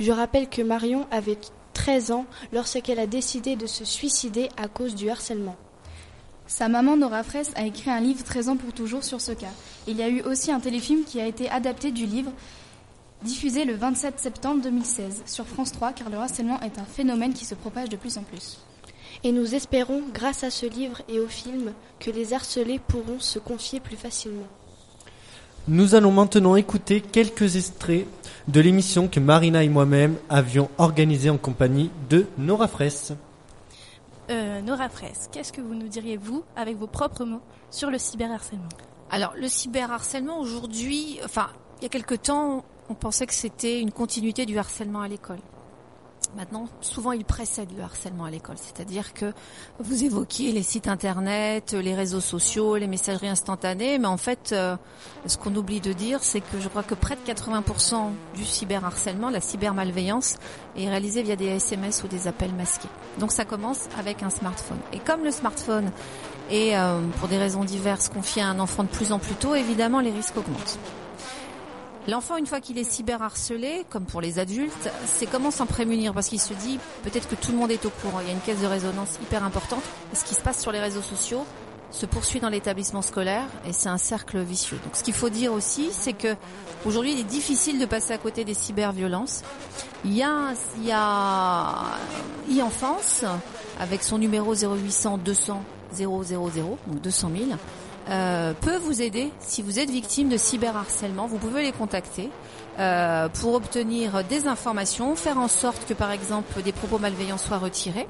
Je 0.00 0.10
rappelle 0.10 0.48
que 0.48 0.62
Marion 0.62 1.06
avait 1.10 1.36
13 1.74 2.12
ans 2.12 2.24
lorsqu'elle 2.54 2.98
a 2.98 3.06
décidé 3.06 3.56
de 3.56 3.66
se 3.66 3.84
suicider 3.84 4.48
à 4.56 4.68
cause 4.68 4.94
du 4.94 5.10
harcèlement. 5.10 5.56
Sa 6.46 6.68
maman 6.68 6.98
Nora 6.98 7.22
Fraisse 7.22 7.52
a 7.56 7.64
écrit 7.64 7.90
un 7.90 8.00
livre 8.00 8.22
13 8.22 8.50
ans 8.50 8.56
pour 8.56 8.74
toujours 8.74 9.02
sur 9.02 9.20
ce 9.20 9.32
cas. 9.32 9.52
Il 9.86 9.96
y 9.96 10.02
a 10.02 10.08
eu 10.10 10.20
aussi 10.22 10.52
un 10.52 10.60
téléfilm 10.60 11.04
qui 11.04 11.20
a 11.20 11.26
été 11.26 11.48
adapté 11.48 11.90
du 11.90 12.04
livre, 12.04 12.30
diffusé 13.22 13.64
le 13.64 13.74
27 13.74 14.18
septembre 14.20 14.62
2016 14.62 15.22
sur 15.24 15.46
France 15.46 15.72
3, 15.72 15.92
car 15.92 16.10
le 16.10 16.18
harcèlement 16.18 16.60
est 16.60 16.78
un 16.78 16.84
phénomène 16.84 17.32
qui 17.32 17.46
se 17.46 17.54
propage 17.54 17.88
de 17.88 17.96
plus 17.96 18.18
en 18.18 18.22
plus. 18.22 18.58
Et 19.22 19.32
nous 19.32 19.54
espérons, 19.54 20.02
grâce 20.12 20.44
à 20.44 20.50
ce 20.50 20.66
livre 20.66 21.00
et 21.08 21.18
au 21.18 21.28
film, 21.28 21.72
que 21.98 22.10
les 22.10 22.34
harcelés 22.34 22.78
pourront 22.78 23.20
se 23.20 23.38
confier 23.38 23.80
plus 23.80 23.96
facilement. 23.96 24.46
Nous 25.66 25.94
allons 25.94 26.12
maintenant 26.12 26.56
écouter 26.56 27.00
quelques 27.00 27.56
extraits 27.56 28.06
de 28.48 28.60
l'émission 28.60 29.08
que 29.08 29.18
Marina 29.18 29.64
et 29.64 29.70
moi-même 29.70 30.16
avions 30.28 30.68
organisée 30.76 31.30
en 31.30 31.38
compagnie 31.38 31.90
de 32.10 32.26
Nora 32.36 32.68
Fraisse. 32.68 33.14
Euh, 34.30 34.62
Nora 34.62 34.88
Fraisse, 34.88 35.28
qu'est-ce 35.32 35.52
que 35.52 35.60
vous 35.60 35.74
nous 35.74 35.88
diriez, 35.88 36.16
vous, 36.16 36.44
avec 36.56 36.76
vos 36.78 36.86
propres 36.86 37.24
mots, 37.24 37.42
sur 37.70 37.90
le 37.90 37.98
cyberharcèlement? 37.98 38.68
Alors, 39.10 39.34
le 39.36 39.48
cyberharcèlement, 39.48 40.40
aujourd'hui, 40.40 41.18
enfin, 41.24 41.48
il 41.78 41.82
y 41.82 41.86
a 41.86 41.90
quelque 41.90 42.14
temps, 42.14 42.64
on 42.88 42.94
pensait 42.94 43.26
que 43.26 43.34
c'était 43.34 43.80
une 43.80 43.92
continuité 43.92 44.46
du 44.46 44.58
harcèlement 44.58 45.02
à 45.02 45.08
l'école. 45.08 45.40
Maintenant, 46.36 46.66
souvent, 46.80 47.12
il 47.12 47.24
précède 47.24 47.68
le 47.76 47.82
harcèlement 47.84 48.24
à 48.24 48.30
l'école. 48.30 48.56
C'est-à-dire 48.58 49.14
que 49.14 49.32
vous 49.78 50.04
évoquiez 50.04 50.50
les 50.50 50.64
sites 50.64 50.88
internet, 50.88 51.72
les 51.72 51.94
réseaux 51.94 52.20
sociaux, 52.20 52.76
les 52.76 52.88
messageries 52.88 53.28
instantanées, 53.28 53.98
mais 53.98 54.08
en 54.08 54.16
fait, 54.16 54.50
euh, 54.52 54.76
ce 55.26 55.36
qu'on 55.36 55.54
oublie 55.54 55.80
de 55.80 55.92
dire, 55.92 56.22
c'est 56.22 56.40
que 56.40 56.60
je 56.60 56.68
crois 56.68 56.82
que 56.82 56.94
près 56.94 57.14
de 57.14 57.20
80% 57.20 58.10
du 58.34 58.44
cyberharcèlement, 58.44 59.30
la 59.30 59.40
cybermalveillance, 59.40 60.36
est 60.76 60.88
réalisée 60.88 61.22
via 61.22 61.36
des 61.36 61.46
SMS 61.46 62.02
ou 62.02 62.08
des 62.08 62.26
appels 62.26 62.54
masqués. 62.54 62.88
Donc 63.20 63.30
ça 63.30 63.44
commence 63.44 63.88
avec 63.98 64.22
un 64.24 64.30
smartphone. 64.30 64.78
Et 64.92 64.98
comme 64.98 65.22
le 65.22 65.30
smartphone 65.30 65.90
est, 66.50 66.76
euh, 66.76 67.00
pour 67.20 67.28
des 67.28 67.38
raisons 67.38 67.64
diverses, 67.64 68.08
confié 68.08 68.42
à 68.42 68.48
un 68.48 68.58
enfant 68.58 68.82
de 68.82 68.88
plus 68.88 69.12
en 69.12 69.20
plus 69.20 69.34
tôt, 69.34 69.54
évidemment, 69.54 70.00
les 70.00 70.10
risques 70.10 70.36
augmentent. 70.36 70.78
L'enfant, 72.06 72.36
une 72.36 72.46
fois 72.46 72.60
qu'il 72.60 72.76
est 72.76 72.84
cyberharcelé, 72.84 73.86
comme 73.88 74.04
pour 74.04 74.20
les 74.20 74.38
adultes, 74.38 74.90
c'est 75.06 75.24
comment 75.24 75.50
s'en 75.50 75.64
prémunir? 75.64 76.12
Parce 76.12 76.28
qu'il 76.28 76.40
se 76.40 76.52
dit 76.52 76.78
peut-être 77.02 77.28
que 77.28 77.34
tout 77.34 77.50
le 77.52 77.56
monde 77.56 77.70
est 77.70 77.86
au 77.86 77.90
courant. 77.90 78.20
Il 78.20 78.26
y 78.26 78.30
a 78.30 78.34
une 78.34 78.40
caisse 78.40 78.60
de 78.60 78.66
résonance 78.66 79.18
hyper 79.22 79.42
importante. 79.42 79.82
Ce 80.12 80.22
qui 80.24 80.34
se 80.34 80.42
passe 80.42 80.60
sur 80.60 80.70
les 80.70 80.80
réseaux 80.80 81.00
sociaux 81.00 81.46
se 81.90 82.04
poursuit 82.04 82.40
dans 82.40 82.50
l'établissement 82.50 83.00
scolaire 83.00 83.46
et 83.66 83.72
c'est 83.72 83.88
un 83.88 83.98
cercle 83.98 84.40
vicieux. 84.40 84.78
Donc 84.84 84.96
ce 84.96 85.02
qu'il 85.02 85.14
faut 85.14 85.30
dire 85.30 85.52
aussi, 85.52 85.88
c'est 85.92 86.12
que 86.12 86.34
aujourd'hui, 86.84 87.12
il 87.12 87.20
est 87.20 87.24
difficile 87.24 87.78
de 87.78 87.86
passer 87.86 88.12
à 88.12 88.18
côté 88.18 88.44
des 88.44 88.54
cyberviolences. 88.54 89.42
Il 90.04 90.12
y 90.12 90.22
a, 90.22 90.52
il 90.76 90.86
y 90.86 90.92
a 90.92 91.84
e-enfance 92.50 93.24
avec 93.80 94.02
son 94.02 94.18
numéro 94.18 94.54
0800 94.54 95.18
200 95.18 95.62
000, 95.96 96.78
donc 96.86 97.00
200 97.00 97.30
000 97.34 97.50
euh, 98.08 98.52
peut 98.60 98.76
vous 98.76 99.00
aider 99.00 99.30
si 99.40 99.62
vous 99.62 99.78
êtes 99.78 99.90
victime 99.90 100.28
de 100.28 100.36
cyberharcèlement. 100.36 101.26
Vous 101.26 101.38
pouvez 101.38 101.62
les 101.62 101.72
contacter 101.72 102.30
euh, 102.78 103.28
pour 103.28 103.54
obtenir 103.54 104.24
des 104.24 104.46
informations, 104.46 105.16
faire 105.16 105.38
en 105.38 105.48
sorte 105.48 105.86
que 105.86 105.94
par 105.94 106.10
exemple 106.10 106.62
des 106.62 106.72
propos 106.72 106.98
malveillants 106.98 107.38
soient 107.38 107.58
retirés. 107.58 108.06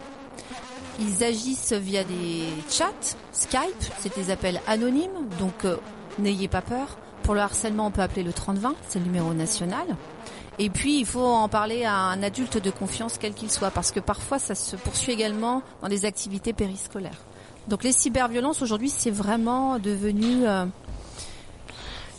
Ils 1.00 1.24
agissent 1.24 1.72
via 1.72 2.04
des 2.04 2.44
chats, 2.70 3.16
Skype, 3.32 3.60
c'est 3.98 4.14
des 4.16 4.30
appels 4.30 4.60
anonymes, 4.66 5.28
donc 5.38 5.64
euh, 5.64 5.76
n'ayez 6.18 6.48
pas 6.48 6.62
peur. 6.62 6.98
Pour 7.22 7.34
le 7.34 7.40
harcèlement, 7.40 7.86
on 7.86 7.90
peut 7.90 8.02
appeler 8.02 8.22
le 8.22 8.32
3020, 8.32 8.74
c'est 8.88 8.98
le 8.98 9.06
numéro 9.06 9.32
national. 9.32 9.86
Et 10.58 10.70
puis, 10.70 11.00
il 11.00 11.06
faut 11.06 11.24
en 11.24 11.48
parler 11.48 11.84
à 11.84 11.94
un 11.94 12.22
adulte 12.22 12.58
de 12.58 12.70
confiance, 12.70 13.16
quel 13.18 13.34
qu'il 13.34 13.50
soit, 13.50 13.70
parce 13.70 13.90
que 13.90 13.98
parfois, 13.98 14.38
ça 14.38 14.54
se 14.54 14.76
poursuit 14.76 15.12
également 15.12 15.62
dans 15.82 15.88
des 15.88 16.04
activités 16.04 16.52
périscolaires. 16.52 17.24
Donc 17.68 17.82
les 17.82 17.92
cyberviolences 17.92 18.62
aujourd'hui, 18.62 18.90
c'est 18.90 19.10
vraiment 19.10 19.78
devenu 19.78 20.46
euh, 20.46 20.66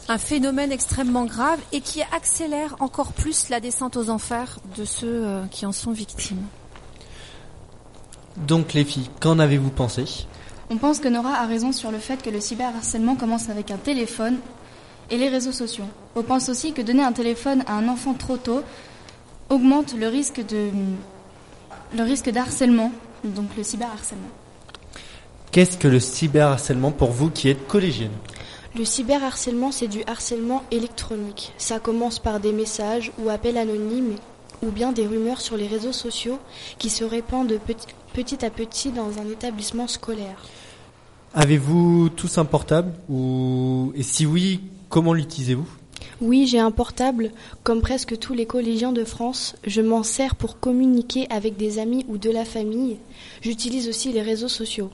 un 0.08 0.18
phénomène 0.18 0.72
extrêmement 0.72 1.26
grave 1.26 1.60
et 1.72 1.82
qui 1.82 2.02
accélère 2.02 2.76
encore 2.80 3.14
plus 3.14 3.50
la 3.50 3.60
descente 3.60 3.96
aux 3.96 4.10
enfers 4.10 4.60
de 4.76 4.86
ceux 4.86 5.26
euh, 5.26 5.46
qui 5.48 5.66
en 5.66 5.72
sont 5.72 5.92
victimes. 5.92 6.44
Donc 8.38 8.74
les 8.74 8.84
filles, 8.84 9.10
qu'en 9.20 9.40
avez-vous 9.40 9.70
pensé? 9.70 10.06
On 10.70 10.78
pense 10.78 11.00
que 11.00 11.08
Nora 11.08 11.36
a 11.36 11.46
raison 11.46 11.72
sur 11.72 11.92
le 11.92 12.00
fait 12.00 12.22
que 12.22 12.30
le 12.30 12.42
cyberharcèlement 12.42 13.16
commence 13.16 13.50
avec 13.50 13.70
un 13.70 13.78
téléphone 13.78 14.40
et 15.12 15.18
les 15.18 15.30
réseaux 15.30 15.52
sociaux. 15.52 15.86
On 16.16 16.24
pense 16.24 16.50
aussi 16.50 16.74
que 16.74 16.82
donner 16.82 17.04
un 17.04 17.12
téléphone 17.12 17.64
à 17.68 17.74
un 17.74 17.88
enfant 17.88 18.16
trop 18.16 18.38
tôt 18.38 18.62
augmente 19.50 19.94
le 19.94 20.08
risque 20.08 20.44
de 20.46 20.72
le 21.96 22.04
risque 22.04 22.32
d'harcèlement, 22.32 22.92
donc 23.24 23.56
le 23.56 23.64
cyberharcèlement. 23.64 24.28
Qu'est-ce 25.56 25.78
que 25.78 25.88
le 25.88 26.02
cyberharcèlement 26.02 26.92
pour 26.92 27.12
vous 27.12 27.30
qui 27.30 27.48
êtes 27.48 27.66
collégienne? 27.66 28.12
Le 28.78 28.84
cyberharcèlement, 28.84 29.72
c'est 29.72 29.88
du 29.88 30.04
harcèlement 30.06 30.64
électronique. 30.70 31.54
Ça 31.58 31.80
commence 31.80 32.20
par 32.20 32.42
des 32.42 32.52
messages 32.52 33.14
ou 33.20 33.30
appels 33.30 33.58
anonymes 33.58 34.16
ou 34.62 34.70
bien 34.70 34.92
des 34.92 35.08
rumeurs 35.08 35.40
sur 35.40 35.56
les 35.56 35.68
réseaux 35.68 35.94
sociaux 35.94 36.40
qui 36.78 36.90
se 36.90 37.06
répandent 37.06 37.58
petit, 38.14 38.44
à 38.44 38.50
petit 38.50 38.92
dans 38.92 39.18
un 39.18 39.32
établissement 39.32 39.88
scolaire. 39.88 40.44
Avez-vous 41.34 42.10
tous 42.10 42.38
un 42.38 42.44
portable 42.44 42.92
ou 43.08 43.94
et 43.96 44.04
si 44.04 44.26
oui, 44.26 44.60
comment 44.90 45.14
l'utilisez-vous? 45.14 45.70
Oui, 46.20 46.48
j'ai 46.48 46.60
un 46.60 46.72
portable. 46.72 47.32
Comme 47.64 47.80
presque 47.80 48.20
tous 48.20 48.34
les 48.34 48.46
collégiens 48.46 48.92
de 48.92 49.06
France, 49.06 49.56
je 49.66 49.80
m'en 49.80 50.04
sers 50.04 50.36
pour 50.36 50.60
communiquer 50.60 51.28
avec 51.30 51.56
des 51.56 51.80
amis 51.80 52.06
ou 52.10 52.18
de 52.18 52.30
la 52.30 52.44
famille. 52.44 52.98
J'utilise 53.40 53.88
aussi 53.88 54.12
les 54.12 54.22
réseaux 54.22 54.50
sociaux. 54.50 54.90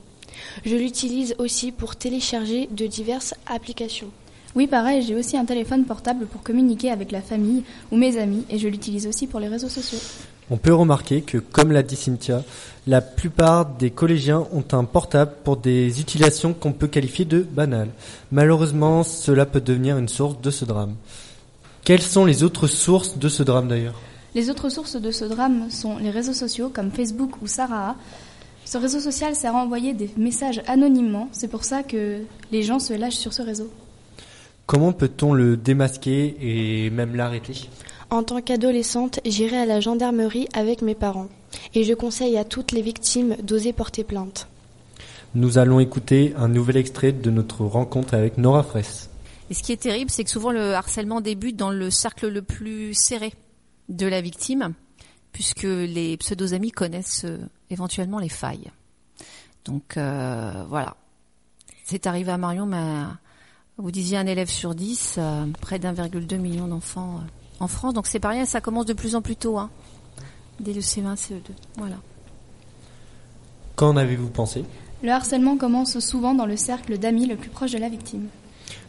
Je 0.64 0.76
l'utilise 0.76 1.34
aussi 1.38 1.72
pour 1.72 1.96
télécharger 1.96 2.68
de 2.70 2.86
diverses 2.86 3.34
applications. 3.46 4.10
Oui, 4.54 4.66
pareil, 4.66 5.02
j'ai 5.02 5.14
aussi 5.14 5.38
un 5.38 5.46
téléphone 5.46 5.84
portable 5.84 6.26
pour 6.26 6.42
communiquer 6.42 6.90
avec 6.90 7.10
la 7.10 7.22
famille 7.22 7.64
ou 7.90 7.96
mes 7.96 8.18
amis 8.18 8.44
et 8.50 8.58
je 8.58 8.68
l'utilise 8.68 9.06
aussi 9.06 9.26
pour 9.26 9.40
les 9.40 9.48
réseaux 9.48 9.70
sociaux. 9.70 9.98
On 10.50 10.58
peut 10.58 10.74
remarquer 10.74 11.22
que, 11.22 11.38
comme 11.38 11.72
l'a 11.72 11.82
dit 11.82 11.96
Cynthia, 11.96 12.42
la 12.86 13.00
plupart 13.00 13.64
des 13.64 13.90
collégiens 13.90 14.46
ont 14.52 14.64
un 14.72 14.84
portable 14.84 15.32
pour 15.44 15.56
des 15.56 16.00
utilisations 16.00 16.52
qu'on 16.52 16.72
peut 16.72 16.88
qualifier 16.88 17.24
de 17.24 17.40
banales. 17.40 17.88
Malheureusement, 18.30 19.04
cela 19.04 19.46
peut 19.46 19.62
devenir 19.62 19.96
une 19.96 20.08
source 20.08 20.38
de 20.42 20.50
ce 20.50 20.66
drame. 20.66 20.96
Quelles 21.84 22.02
sont 22.02 22.26
les 22.26 22.42
autres 22.42 22.66
sources 22.66 23.16
de 23.16 23.30
ce 23.30 23.42
drame 23.42 23.68
d'ailleurs? 23.68 23.98
Les 24.34 24.50
autres 24.50 24.68
sources 24.68 24.96
de 24.96 25.10
ce 25.10 25.24
drame 25.24 25.70
sont 25.70 25.96
les 25.96 26.10
réseaux 26.10 26.34
sociaux 26.34 26.70
comme 26.72 26.90
Facebook 26.90 27.40
ou 27.40 27.46
Sarah, 27.46 27.96
ce 28.64 28.78
réseau 28.78 29.00
social 29.00 29.34
sert 29.34 29.56
à 29.56 29.62
envoyer 29.62 29.92
des 29.94 30.10
messages 30.16 30.62
anonymement. 30.66 31.28
C'est 31.32 31.48
pour 31.48 31.64
ça 31.64 31.82
que 31.82 32.20
les 32.50 32.62
gens 32.62 32.78
se 32.78 32.92
lâchent 32.92 33.16
sur 33.16 33.32
ce 33.32 33.42
réseau. 33.42 33.70
Comment 34.66 34.92
peut-on 34.92 35.34
le 35.34 35.56
démasquer 35.56 36.36
et 36.40 36.90
même 36.90 37.16
l'arrêter? 37.16 37.68
En 38.10 38.22
tant 38.22 38.40
qu'adolescente, 38.40 39.20
j'irai 39.24 39.56
à 39.56 39.66
la 39.66 39.80
gendarmerie 39.80 40.46
avec 40.54 40.82
mes 40.82 40.94
parents. 40.94 41.28
Et 41.74 41.84
je 41.84 41.94
conseille 41.94 42.36
à 42.38 42.44
toutes 42.44 42.72
les 42.72 42.82
victimes 42.82 43.36
d'oser 43.42 43.72
porter 43.72 44.04
plainte. 44.04 44.48
Nous 45.34 45.58
allons 45.58 45.80
écouter 45.80 46.34
un 46.36 46.48
nouvel 46.48 46.76
extrait 46.76 47.12
de 47.12 47.30
notre 47.30 47.64
rencontre 47.64 48.14
avec 48.14 48.36
Nora 48.36 48.62
Fraisse. 48.62 49.08
Et 49.50 49.54
ce 49.54 49.62
qui 49.62 49.72
est 49.72 49.80
terrible, 49.80 50.10
c'est 50.10 50.24
que 50.24 50.30
souvent 50.30 50.50
le 50.50 50.74
harcèlement 50.74 51.20
débute 51.20 51.56
dans 51.56 51.70
le 51.70 51.90
cercle 51.90 52.28
le 52.28 52.42
plus 52.42 52.94
serré 52.94 53.32
de 53.88 54.06
la 54.06 54.20
victime, 54.20 54.74
puisque 55.32 55.64
les 55.64 56.16
pseudo-amis 56.18 56.70
connaissent 56.70 57.24
euh, 57.24 57.38
éventuellement 57.72 58.18
les 58.18 58.28
failles. 58.28 58.70
Donc 59.64 59.96
euh, 59.96 60.64
voilà. 60.68 60.96
C'est 61.84 62.06
arrivé 62.06 62.30
à 62.30 62.38
Marion, 62.38 62.66
mais 62.66 63.04
vous 63.78 63.90
disiez 63.90 64.18
un 64.18 64.26
élève 64.26 64.48
sur 64.48 64.74
dix, 64.74 65.16
euh, 65.18 65.46
près 65.60 65.78
d'1,2 65.78 66.38
million 66.38 66.68
d'enfants 66.68 67.20
en 67.60 67.68
France. 67.68 67.94
Donc 67.94 68.06
c'est 68.06 68.20
pas 68.20 68.30
rien, 68.30 68.44
ça 68.44 68.60
commence 68.60 68.86
de 68.86 68.92
plus 68.92 69.14
en 69.14 69.22
plus 69.22 69.36
tôt. 69.36 69.58
Hein, 69.58 69.70
dès 70.60 70.72
le 70.72 70.80
CE1, 70.80 71.16
CE2. 71.16 71.40
Voilà. 71.76 71.96
Qu'en 73.76 73.96
avez-vous 73.96 74.28
pensé? 74.28 74.64
Le 75.02 75.10
harcèlement 75.10 75.56
commence 75.56 75.98
souvent 75.98 76.34
dans 76.34 76.46
le 76.46 76.56
cercle 76.56 76.98
d'amis 76.98 77.26
le 77.26 77.36
plus 77.36 77.50
proche 77.50 77.72
de 77.72 77.78
la 77.78 77.88
victime. 77.88 78.28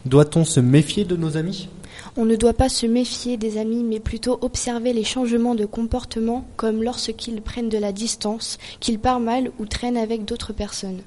Doit-on 0.06 0.46
se 0.46 0.60
méfier 0.60 1.06
de 1.06 1.16
nos 1.16 1.38
amis? 1.38 1.70
On 2.18 2.26
ne 2.26 2.36
doit 2.36 2.54
pas 2.54 2.70
se 2.70 2.86
méfier 2.86 3.38
des 3.38 3.58
amis, 3.58 3.84
mais 3.84 4.00
plutôt 4.00 4.38
observer 4.42 4.94
les 4.94 5.04
changements 5.04 5.56
de 5.56 5.66
comportement, 5.66 6.46
comme 6.56 6.84
lorsqu'ils 6.84 7.42
prennent 7.42 7.70
de 7.70 7.78
la 7.78 7.92
distance, 7.92 8.58
qu'ils 8.80 9.00
parlent 9.00 9.24
mal 9.24 9.52
ou 9.60 9.66
traînent 9.66 9.98
avec 9.98 10.26
d'autres 10.26 10.54
personnes. 10.54 11.02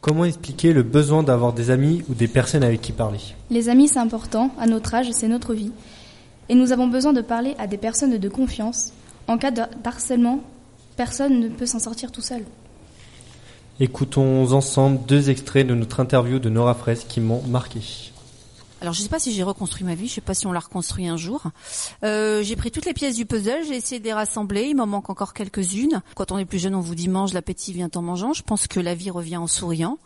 Comment 0.00 0.24
expliquer 0.24 0.72
le 0.72 0.82
besoin 0.82 1.22
d'avoir 1.22 1.52
des 1.52 1.70
amis 1.70 2.02
ou 2.08 2.14
des 2.14 2.28
personnes 2.28 2.62
avec 2.62 2.80
qui 2.80 2.92
parler? 2.92 3.18
Les 3.50 3.68
amis, 3.68 3.88
c'est 3.88 3.98
important. 3.98 4.50
À 4.58 4.66
notre 4.66 4.94
âge, 4.94 5.10
c'est 5.10 5.28
notre 5.28 5.52
vie. 5.52 5.72
Et 6.48 6.54
nous 6.54 6.72
avons 6.72 6.86
besoin 6.86 7.12
de 7.12 7.22
parler 7.22 7.54
à 7.58 7.66
des 7.66 7.76
personnes 7.76 8.16
de 8.16 8.28
confiance. 8.28 8.92
En 9.26 9.36
cas 9.36 9.50
de 9.50 9.62
harcèlement, 9.84 10.40
personne 10.96 11.40
ne 11.40 11.48
peut 11.48 11.66
s'en 11.66 11.80
sortir 11.80 12.12
tout 12.12 12.20
seul. 12.20 12.44
Écoutons 13.80 14.52
ensemble 14.52 15.00
deux 15.06 15.28
extraits 15.28 15.66
de 15.66 15.74
notre 15.74 16.00
interview 16.00 16.38
de 16.38 16.48
Nora 16.48 16.74
Fraisse 16.74 17.04
qui 17.04 17.20
m'ont 17.20 17.42
marqué. 17.42 17.80
Alors 18.80 18.92
je 18.92 19.00
sais 19.00 19.08
pas 19.08 19.18
si 19.18 19.32
j'ai 19.32 19.42
reconstruit 19.42 19.84
ma 19.84 19.94
vie, 19.94 20.06
je 20.06 20.14
sais 20.14 20.20
pas 20.20 20.34
si 20.34 20.46
on 20.46 20.52
l'a 20.52 20.60
reconstruit 20.60 21.08
un 21.08 21.16
jour. 21.16 21.44
Euh, 22.04 22.42
j'ai 22.42 22.56
pris 22.56 22.70
toutes 22.70 22.84
les 22.84 22.92
pièces 22.92 23.16
du 23.16 23.24
puzzle, 23.24 23.64
j'ai 23.66 23.76
essayé 23.76 24.00
de 24.00 24.04
les 24.04 24.12
rassembler, 24.12 24.64
il 24.64 24.76
m'en 24.76 24.86
manque 24.86 25.08
encore 25.08 25.32
quelques-unes. 25.32 26.02
Quand 26.14 26.30
on 26.30 26.38
est 26.38 26.44
plus 26.44 26.58
jeune, 26.58 26.74
on 26.74 26.80
vous 26.80 26.94
dit 26.94 27.08
mange, 27.08 27.32
l'appétit 27.32 27.72
vient 27.72 27.90
en 27.94 28.02
mangeant. 28.02 28.32
Je 28.34 28.42
pense 28.42 28.66
que 28.66 28.78
la 28.78 28.94
vie 28.94 29.10
revient 29.10 29.38
en 29.38 29.46
souriant. 29.46 29.98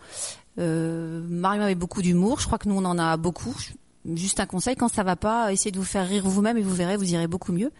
Euh, 0.59 1.23
Marion 1.29 1.62
avait 1.62 1.75
beaucoup 1.75 2.03
d'humour, 2.03 2.41
je 2.41 2.47
crois 2.47 2.59
que 2.59 2.69
nous 2.69 2.77
on 2.77 2.85
en 2.85 2.99
a 2.99 3.17
beaucoup. 3.17 3.57
Juste 4.14 4.40
un 4.40 4.47
conseil, 4.47 4.76
quand 4.76 4.88
ça 4.88 5.02
va 5.02 5.14
pas, 5.14 5.52
essayez 5.52 5.73
de 5.73 5.78
vous 5.78 5.85
faire 5.85 6.09
rire 6.09 6.26
vous-même 6.26 6.57
et 6.57 6.62
vous 6.62 6.75
verrez, 6.75 6.97
vous 6.97 7.12
irez 7.12 7.26
beaucoup 7.26 7.52
mieux. 7.52 7.71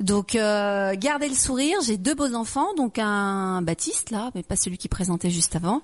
Donc 0.00 0.34
euh, 0.34 0.94
gardez 0.98 1.30
le 1.30 1.34
sourire. 1.34 1.78
J'ai 1.82 1.96
deux 1.96 2.14
beaux 2.14 2.34
enfants, 2.34 2.74
donc 2.76 2.98
un 2.98 3.62
Baptiste 3.62 4.10
là, 4.10 4.30
mais 4.34 4.42
pas 4.42 4.56
celui 4.56 4.76
qui 4.76 4.88
présentait 4.88 5.30
juste 5.30 5.56
avant, 5.56 5.80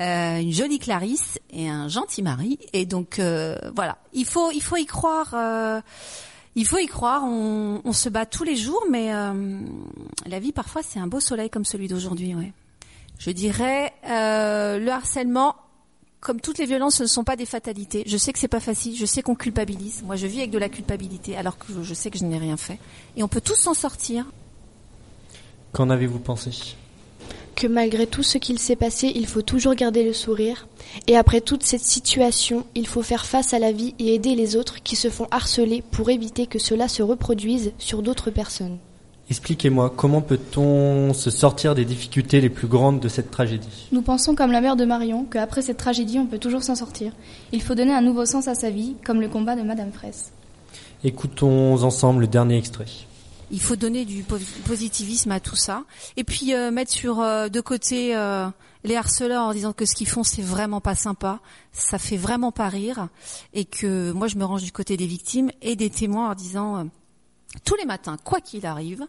euh, 0.00 0.38
une 0.38 0.52
jolie 0.52 0.78
Clarisse 0.78 1.38
et 1.50 1.68
un 1.68 1.86
gentil 1.88 2.22
mari. 2.22 2.58
Et 2.72 2.86
donc 2.86 3.18
euh, 3.18 3.56
voilà, 3.74 3.98
il 4.14 4.24
faut 4.24 4.50
il 4.52 4.62
faut 4.62 4.76
y 4.78 4.86
croire. 4.86 5.34
euh, 5.34 5.82
il 6.54 6.66
faut 6.66 6.78
y 6.78 6.86
croire. 6.86 7.22
On, 7.24 7.82
on 7.84 7.92
se 7.92 8.08
bat 8.08 8.24
tous 8.24 8.44
les 8.44 8.56
jours, 8.56 8.82
mais 8.90 9.12
euh, 9.14 9.60
la 10.24 10.38
vie 10.40 10.52
parfois 10.52 10.80
c'est 10.82 10.98
un 10.98 11.08
beau 11.08 11.20
soleil 11.20 11.50
comme 11.50 11.66
celui 11.66 11.88
d'aujourd'hui. 11.88 12.34
Ouais. 12.34 12.54
Je 13.18 13.30
dirais 13.30 13.92
euh, 14.08 14.78
le 14.78 14.90
harcèlement 14.90 15.56
comme 16.26 16.40
toutes 16.40 16.58
les 16.58 16.66
violences, 16.66 16.96
ce 16.96 17.04
ne 17.04 17.08
sont 17.08 17.22
pas 17.22 17.36
des 17.36 17.46
fatalités. 17.46 18.02
Je 18.04 18.16
sais 18.16 18.32
que 18.32 18.40
c'est 18.40 18.48
pas 18.48 18.58
facile, 18.58 18.96
je 18.96 19.06
sais 19.06 19.22
qu'on 19.22 19.36
culpabilise. 19.36 20.02
Moi, 20.02 20.16
je 20.16 20.26
vis 20.26 20.38
avec 20.38 20.50
de 20.50 20.58
la 20.58 20.68
culpabilité, 20.68 21.36
alors 21.36 21.56
que 21.56 21.66
je 21.80 21.94
sais 21.94 22.10
que 22.10 22.18
je 22.18 22.24
n'ai 22.24 22.36
rien 22.36 22.56
fait. 22.56 22.80
Et 23.16 23.22
on 23.22 23.28
peut 23.28 23.40
tous 23.40 23.54
s'en 23.54 23.74
sortir. 23.74 24.26
Qu'en 25.70 25.88
avez-vous 25.88 26.18
pensé? 26.18 26.50
Que 27.54 27.68
malgré 27.68 28.08
tout 28.08 28.24
ce 28.24 28.38
qu'il 28.38 28.58
s'est 28.58 28.74
passé, 28.74 29.12
il 29.14 29.28
faut 29.28 29.42
toujours 29.42 29.76
garder 29.76 30.02
le 30.02 30.12
sourire. 30.12 30.66
Et 31.06 31.16
après 31.16 31.40
toute 31.40 31.62
cette 31.62 31.84
situation, 31.84 32.66
il 32.74 32.88
faut 32.88 33.02
faire 33.02 33.24
face 33.24 33.54
à 33.54 33.60
la 33.60 33.70
vie 33.70 33.94
et 34.00 34.12
aider 34.12 34.34
les 34.34 34.56
autres 34.56 34.82
qui 34.82 34.96
se 34.96 35.10
font 35.10 35.28
harceler 35.30 35.84
pour 35.92 36.10
éviter 36.10 36.48
que 36.48 36.58
cela 36.58 36.88
se 36.88 37.04
reproduise 37.04 37.70
sur 37.78 38.02
d'autres 38.02 38.32
personnes. 38.32 38.78
Expliquez-moi, 39.28 39.92
comment 39.96 40.22
peut-on 40.22 41.12
se 41.12 41.30
sortir 41.30 41.74
des 41.74 41.84
difficultés 41.84 42.40
les 42.40 42.48
plus 42.48 42.68
grandes 42.68 43.00
de 43.00 43.08
cette 43.08 43.32
tragédie? 43.32 43.88
Nous 43.90 44.02
pensons 44.02 44.36
comme 44.36 44.52
la 44.52 44.60
mère 44.60 44.76
de 44.76 44.84
Marion 44.84 45.24
qu'après 45.24 45.62
cette 45.62 45.78
tragédie, 45.78 46.20
on 46.20 46.26
peut 46.26 46.38
toujours 46.38 46.62
s'en 46.62 46.76
sortir. 46.76 47.12
Il 47.50 47.60
faut 47.60 47.74
donner 47.74 47.92
un 47.92 48.02
nouveau 48.02 48.24
sens 48.24 48.46
à 48.46 48.54
sa 48.54 48.70
vie, 48.70 48.94
comme 49.04 49.20
le 49.20 49.28
combat 49.28 49.56
de 49.56 49.62
Madame 49.62 49.90
Fraisse. 49.90 50.30
Écoutons 51.02 51.82
ensemble 51.82 52.20
le 52.20 52.26
dernier 52.28 52.56
extrait. 52.56 52.86
Il 53.50 53.60
faut 53.60 53.74
donner 53.74 54.04
du 54.04 54.22
po- 54.22 54.38
positivisme 54.64 55.32
à 55.32 55.40
tout 55.40 55.56
ça. 55.56 55.82
Et 56.16 56.22
puis 56.22 56.54
euh, 56.54 56.70
mettre 56.70 56.92
sur 56.92 57.20
euh, 57.20 57.48
de 57.48 57.60
côté 57.60 58.14
euh, 58.14 58.46
les 58.84 58.94
harceleurs 58.94 59.42
en 59.42 59.52
disant 59.52 59.72
que 59.72 59.86
ce 59.86 59.96
qu'ils 59.96 60.08
font, 60.08 60.22
c'est 60.22 60.42
vraiment 60.42 60.80
pas 60.80 60.94
sympa, 60.94 61.40
ça 61.72 61.98
fait 61.98 62.16
vraiment 62.16 62.52
pas 62.52 62.68
rire. 62.68 63.08
Et 63.54 63.64
que 63.64 64.12
moi, 64.12 64.28
je 64.28 64.36
me 64.36 64.44
range 64.44 64.62
du 64.62 64.70
côté 64.70 64.96
des 64.96 65.06
victimes 65.06 65.50
et 65.62 65.74
des 65.74 65.90
témoins 65.90 66.30
en 66.30 66.34
disant... 66.34 66.88
tous 67.64 67.74
les 67.76 67.84
matins, 67.84 68.16
quoi 68.22 68.40
qu'il 68.40 68.66
arrive, 68.66 69.06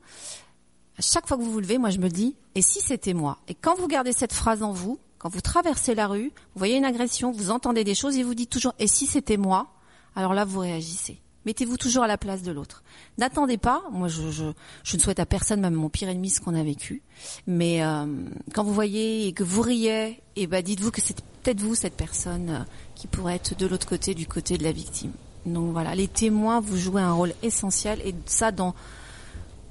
à 0.97 1.01
chaque 1.01 1.27
fois 1.27 1.37
que 1.37 1.43
vous 1.43 1.51
vous 1.51 1.59
levez, 1.59 1.77
moi 1.77 1.89
je 1.89 1.99
me 1.99 2.09
dis, 2.09 2.35
et 2.55 2.61
si 2.61 2.81
c'était 2.81 3.13
moi? 3.13 3.37
Et 3.47 3.53
quand 3.53 3.75
vous 3.75 3.87
gardez 3.87 4.13
cette 4.13 4.33
phrase 4.33 4.63
en 4.63 4.71
vous, 4.71 4.99
quand 5.19 5.29
vous 5.29 5.41
traversez 5.41 5.95
la 5.95 6.07
rue, 6.07 6.29
vous 6.29 6.59
voyez 6.59 6.77
une 6.77 6.85
agression, 6.85 7.31
vous 7.31 7.51
entendez 7.51 7.83
des 7.83 7.95
choses 7.95 8.17
et 8.17 8.23
vous 8.23 8.35
dites 8.35 8.49
toujours, 8.49 8.73
et 8.79 8.87
si 8.87 9.05
c'était 9.05 9.37
moi? 9.37 9.67
Alors 10.15 10.33
là, 10.33 10.45
vous 10.45 10.59
réagissez. 10.59 11.21
Mettez-vous 11.45 11.77
toujours 11.77 12.03
à 12.03 12.07
la 12.07 12.17
place 12.17 12.41
de 12.41 12.51
l'autre. 12.51 12.83
N'attendez 13.17 13.57
pas, 13.57 13.83
moi 13.91 14.09
je, 14.09 14.31
je, 14.31 14.97
ne 14.97 15.01
souhaite 15.01 15.19
à 15.19 15.25
personne, 15.25 15.61
même 15.61 15.75
mon 15.75 15.89
pire 15.89 16.09
ennemi, 16.09 16.29
ce 16.29 16.41
qu'on 16.41 16.55
a 16.55 16.63
vécu. 16.63 17.03
Mais 17.45 17.83
euh, 17.83 18.05
quand 18.53 18.65
vous 18.65 18.73
voyez 18.73 19.27
et 19.27 19.33
que 19.33 19.43
vous 19.43 19.61
riez, 19.61 20.21
et 20.35 20.45
ben 20.45 20.61
dites-vous 20.61 20.91
que 20.91 20.99
c'est 20.99 21.21
peut-être 21.43 21.61
vous, 21.61 21.73
cette 21.73 21.95
personne, 21.95 22.49
euh, 22.49 22.59
qui 22.95 23.07
pourrait 23.07 23.35
être 23.35 23.55
de 23.55 23.65
l'autre 23.65 23.87
côté, 23.87 24.13
du 24.13 24.27
côté 24.27 24.57
de 24.57 24.63
la 24.63 24.73
victime. 24.73 25.13
Donc 25.47 25.71
voilà, 25.71 25.95
les 25.95 26.07
témoins, 26.07 26.59
vous 26.59 26.77
jouez 26.77 27.01
un 27.01 27.13
rôle 27.13 27.33
essentiel 27.41 27.99
et 28.05 28.13
ça 28.25 28.51
dans 28.51 28.75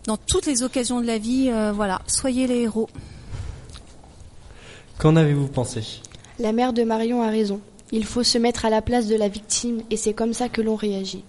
dans 0.06 0.16
toutes 0.16 0.46
les 0.46 0.62
occasions 0.62 1.00
de 1.00 1.06
la 1.06 1.18
vie. 1.18 1.50
euh, 1.50 1.72
voilà, 1.72 2.00
soyez 2.06 2.46
les 2.46 2.60
héros. 2.60 2.88
Qu'en 4.98 5.16
avez-vous 5.16 5.48
pensé? 5.48 5.82
La 6.38 6.52
mère 6.52 6.72
de 6.72 6.82
Marion 6.84 7.22
a 7.22 7.28
raison. 7.28 7.60
Il 7.92 8.04
faut 8.04 8.22
se 8.22 8.38
mettre 8.38 8.64
à 8.64 8.70
la 8.70 8.82
place 8.82 9.06
de 9.06 9.16
la 9.16 9.28
victime 9.28 9.82
et 9.90 9.96
c'est 9.96 10.14
comme 10.14 10.32
ça 10.32 10.48
que 10.48 10.62
l'on 10.62 10.76
réagit. 10.76 11.24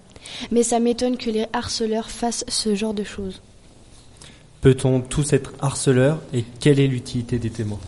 Mais 0.51 0.63
ça 0.63 0.79
m'étonne 0.79 1.17
que 1.17 1.29
les 1.29 1.47
harceleurs 1.53 2.09
fassent 2.09 2.45
ce 2.47 2.75
genre 2.75 2.93
de 2.93 3.03
choses. 3.03 3.41
Peut-on 4.61 5.01
tous 5.01 5.33
être 5.33 5.53
harceleurs 5.59 6.19
et 6.33 6.43
quelle 6.59 6.79
est 6.79 6.87
l'utilité 6.87 7.39
des 7.39 7.49
témoins? 7.49 7.79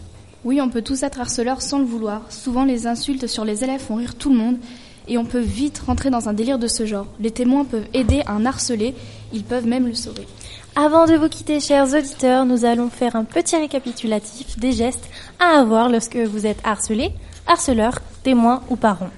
Oui, 0.43 0.61
on 0.61 0.69
peut 0.69 0.81
tous 0.81 1.03
être 1.03 1.19
harceleurs 1.19 1.61
sans 1.61 1.79
le 1.79 1.85
vouloir. 1.85 2.31
Souvent, 2.31 2.63
les 2.63 2.87
insultes 2.87 3.27
sur 3.27 3.45
les 3.45 3.63
élèves 3.63 3.81
font 3.81 3.95
rire 3.95 4.15
tout 4.15 4.29
le 4.29 4.37
monde 4.37 4.57
et 5.09 5.17
on 5.17 5.25
peut 5.25 5.39
vite 5.39 5.79
rentrer 5.85 6.09
dans 6.09 6.29
un 6.29 6.33
délire 6.33 6.59
de 6.59 6.67
ce 6.67 6.85
genre. 6.85 7.07
Les 7.19 7.31
témoins 7.31 7.65
peuvent 7.65 7.87
aider 7.93 8.21
un 8.27 8.45
harcelé, 8.45 8.95
ils 9.33 9.43
peuvent 9.43 9.67
même 9.67 9.87
le 9.87 9.95
sauver. 9.95 10.25
Avant 10.75 11.07
de 11.07 11.15
vous 11.15 11.27
quitter, 11.27 11.59
chers 11.59 11.93
auditeurs, 11.93 12.45
nous 12.45 12.63
allons 12.63 12.89
faire 12.89 13.15
un 13.15 13.25
petit 13.25 13.57
récapitulatif 13.57 14.57
des 14.59 14.71
gestes 14.71 15.09
à 15.39 15.59
avoir 15.59 15.89
lorsque 15.89 16.15
vous 16.15 16.45
êtes 16.45 16.59
harcelé, 16.63 17.11
harceleur, 17.47 17.99
témoin 18.23 18.61
ou 18.69 18.75
parent. 18.75 19.09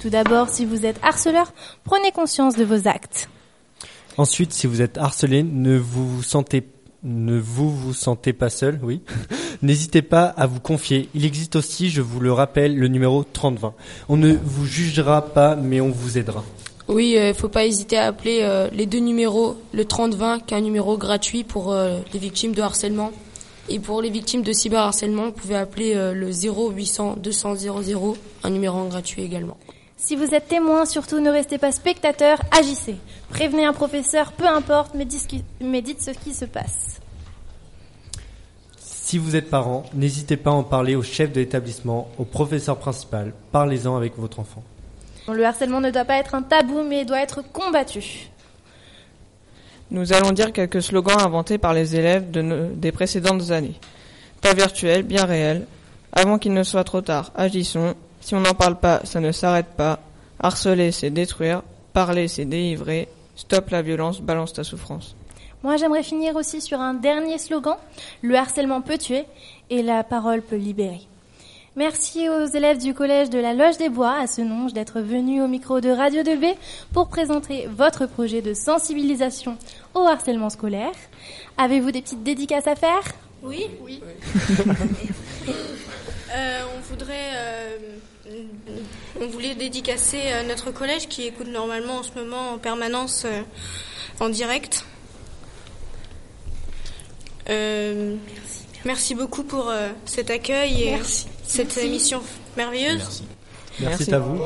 Tout 0.00 0.10
d'abord, 0.10 0.48
si 0.48 0.64
vous 0.64 0.84
êtes 0.84 0.98
harceleur, 1.02 1.52
prenez 1.84 2.10
conscience 2.10 2.56
de 2.56 2.64
vos 2.64 2.88
actes. 2.88 3.28
Ensuite, 4.16 4.52
si 4.52 4.66
vous 4.66 4.82
êtes 4.82 4.98
harcelé, 4.98 5.42
ne 5.42 5.78
vous 5.78 6.22
sentez 6.22 6.62
ne 7.02 7.38
vous 7.38 7.70
vous 7.70 7.94
sentez 7.94 8.32
pas 8.32 8.50
seul, 8.50 8.78
oui. 8.82 9.00
N'hésitez 9.62 10.02
pas 10.02 10.24
à 10.24 10.46
vous 10.46 10.60
confier. 10.60 11.08
Il 11.14 11.24
existe 11.24 11.56
aussi, 11.56 11.90
je 11.90 12.02
vous 12.02 12.20
le 12.20 12.32
rappelle, 12.32 12.76
le 12.76 12.88
numéro 12.88 13.24
3020. 13.24 13.74
On 14.08 14.16
ne 14.16 14.32
vous 14.32 14.66
jugera 14.66 15.26
pas, 15.26 15.56
mais 15.56 15.80
on 15.80 15.90
vous 15.90 16.18
aidera. 16.18 16.44
Oui, 16.88 17.16
il 17.16 17.34
faut 17.34 17.48
pas 17.48 17.66
hésiter 17.66 17.96
à 17.96 18.06
appeler 18.06 18.40
euh, 18.42 18.68
les 18.72 18.84
deux 18.84 18.98
numéros, 18.98 19.56
le 19.72 19.84
3020 19.84 20.40
qui 20.40 20.54
est 20.54 20.56
un 20.56 20.60
numéro 20.60 20.98
gratuit 20.98 21.44
pour 21.44 21.72
euh, 21.72 22.00
les 22.12 22.18
victimes 22.18 22.52
de 22.52 22.62
harcèlement. 22.62 23.12
Et 23.68 23.78
pour 23.78 24.02
les 24.02 24.10
victimes 24.10 24.42
de 24.42 24.52
cyberharcèlement, 24.52 25.26
vous 25.26 25.32
pouvez 25.32 25.54
appeler 25.54 25.94
euh, 25.94 26.12
le 26.12 26.30
0800 26.32 27.18
200 27.22 27.54
00, 27.54 28.16
un 28.42 28.50
numéro 28.50 28.84
gratuit 28.88 29.22
également. 29.22 29.56
Si 30.02 30.16
vous 30.16 30.34
êtes 30.34 30.48
témoin, 30.48 30.86
surtout 30.86 31.20
ne 31.20 31.30
restez 31.30 31.58
pas 31.58 31.72
spectateur, 31.72 32.38
agissez. 32.50 32.96
Prévenez 33.28 33.66
un 33.66 33.74
professeur, 33.74 34.32
peu 34.32 34.46
importe, 34.46 34.94
mais, 34.94 35.04
dites 35.04 36.00
ce 36.02 36.10
qui 36.10 36.32
se 36.34 36.46
passe. 36.46 37.00
Si 38.78 39.18
vous 39.18 39.36
êtes 39.36 39.50
parent, 39.50 39.82
n'hésitez 39.92 40.38
pas 40.38 40.50
à 40.50 40.54
en 40.54 40.62
parler 40.62 40.94
au 40.96 41.02
chef 41.02 41.30
de 41.32 41.40
l'établissement, 41.40 42.08
au 42.18 42.24
professeur 42.24 42.78
principal. 42.78 43.34
Parlez-en 43.52 43.94
avec 43.94 44.16
votre 44.16 44.40
enfant. 44.40 44.62
Le 45.30 45.44
harcèlement 45.44 45.82
ne 45.82 45.90
doit 45.90 46.06
pas 46.06 46.16
être 46.16 46.34
un 46.34 46.42
tabou, 46.42 46.82
mais 46.82 47.04
doit 47.04 47.20
être 47.20 47.42
combattu. 47.52 48.30
Nous 49.90 50.14
allons 50.14 50.32
dire 50.32 50.50
quelques 50.52 50.82
slogans 50.82 51.20
inventés 51.20 51.58
par 51.58 51.74
les 51.74 51.94
élèves 51.94 52.30
de 52.30 52.40
nos- 52.40 52.68
des 52.68 52.90
précédentes 52.90 53.50
années. 53.50 53.78
Pas 54.40 54.54
virtuel, 54.54 55.02
bien 55.02 55.26
réel. 55.26 55.66
Avant 56.12 56.38
qu'il 56.38 56.54
ne 56.54 56.62
soit 56.62 56.84
trop 56.84 57.02
tard, 57.02 57.32
agissons. 57.36 57.94
Si 58.20 58.34
on 58.34 58.40
n'en 58.40 58.54
parle 58.54 58.76
pas, 58.76 59.00
ça 59.04 59.20
ne 59.20 59.32
s'arrête 59.32 59.74
pas. 59.76 59.98
Harceler, 60.38 60.92
c'est 60.92 61.10
détruire. 61.10 61.62
Parler, 61.92 62.28
c'est 62.28 62.44
délivrer. 62.44 63.08
Stop 63.36 63.70
la 63.70 63.82
violence, 63.82 64.20
balance 64.20 64.52
ta 64.52 64.64
souffrance. 64.64 65.16
Moi, 65.62 65.76
j'aimerais 65.76 66.02
finir 66.02 66.36
aussi 66.36 66.60
sur 66.60 66.80
un 66.80 66.94
dernier 66.94 67.38
slogan. 67.38 67.76
Le 68.22 68.34
harcèlement 68.34 68.80
peut 68.80 68.98
tuer 68.98 69.24
et 69.68 69.82
la 69.82 70.04
parole 70.04 70.42
peut 70.42 70.56
libérer. 70.56 71.00
Merci 71.76 72.28
aux 72.28 72.46
élèves 72.46 72.78
du 72.78 72.94
collège 72.94 73.30
de 73.30 73.38
la 73.38 73.54
Loge 73.54 73.76
des 73.76 73.88
Bois 73.88 74.18
à 74.20 74.26
ce 74.26 74.40
nom 74.40 74.66
d'être 74.66 75.00
venus 75.00 75.40
au 75.40 75.46
micro 75.46 75.80
de 75.80 75.88
Radio 75.88 76.22
2B 76.22 76.54
pour 76.92 77.08
présenter 77.08 77.68
votre 77.68 78.06
projet 78.06 78.42
de 78.42 78.54
sensibilisation 78.54 79.56
au 79.94 80.00
harcèlement 80.00 80.50
scolaire. 80.50 80.92
Avez-vous 81.56 81.92
des 81.92 82.02
petites 82.02 82.24
dédicaces 82.24 82.66
à 82.66 82.74
faire? 82.74 83.02
Oui. 83.42 83.66
Oui. 83.82 84.02
euh, 86.34 86.62
on 86.76 86.80
voudrait, 86.80 87.30
euh, 87.34 87.78
on 89.20 89.26
voulait 89.26 89.54
dédicacer 89.54 90.20
euh, 90.24 90.42
notre 90.42 90.70
collège 90.70 91.08
qui 91.08 91.26
écoute 91.26 91.48
normalement 91.48 91.98
en 91.98 92.02
ce 92.02 92.12
moment 92.16 92.52
en 92.52 92.58
permanence 92.58 93.24
euh, 93.24 93.42
en 94.20 94.28
direct. 94.28 94.84
Euh, 97.48 98.16
merci, 98.34 98.64
merci, 98.84 99.14
beaucoup 99.14 99.42
pour 99.42 99.68
euh, 99.68 99.88
cet 100.04 100.30
accueil 100.30 100.82
et 100.84 100.90
merci. 100.92 101.26
cette 101.46 101.74
merci. 101.74 101.86
émission 101.86 102.22
merveilleuse. 102.56 102.98
Merci. 102.98 103.24
Merci, 103.80 104.14
à 104.14 104.18
vous. 104.18 104.40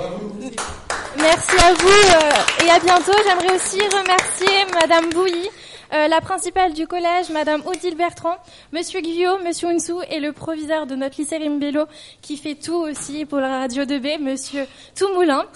Merci 1.16 1.56
à 1.58 1.74
vous 1.74 1.88
euh, 1.88 2.64
et 2.64 2.70
à 2.70 2.78
bientôt. 2.78 3.12
J'aimerais 3.26 3.56
aussi 3.56 3.80
remercier 3.80 4.64
Madame 4.72 5.10
Bouilly, 5.10 5.48
euh, 5.94 6.08
la 6.08 6.20
principale 6.20 6.72
du 6.72 6.86
collège, 6.86 7.30
Madame 7.30 7.62
Odile 7.66 7.96
Bertrand, 7.96 8.36
Monsieur 8.72 9.00
Guillaume, 9.00 9.44
Monsieur 9.44 9.68
Unsou 9.68 10.00
et 10.10 10.18
le 10.18 10.32
proviseur 10.32 10.86
de 10.86 10.96
notre 10.96 11.20
lycée 11.20 11.36
Rimbello 11.36 11.84
qui 12.20 12.36
fait 12.36 12.56
tout 12.56 12.74
aussi 12.74 13.24
pour 13.24 13.38
la 13.38 13.60
radio 13.60 13.84
2B, 13.84 14.18
Monsieur 14.20 14.66
Toumoulin. 14.96 15.46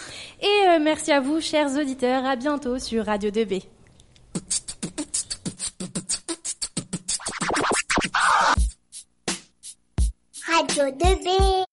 Et 0.40 0.68
euh, 0.68 0.78
merci 0.80 1.10
à 1.10 1.20
vous, 1.20 1.40
chers 1.40 1.76
auditeurs. 1.76 2.24
À 2.24 2.36
bientôt 2.36 2.78
sur 2.78 3.04
Radio 3.06 3.30
2B. 3.30 3.64
Radio 10.46 10.84
2B. 10.84 11.67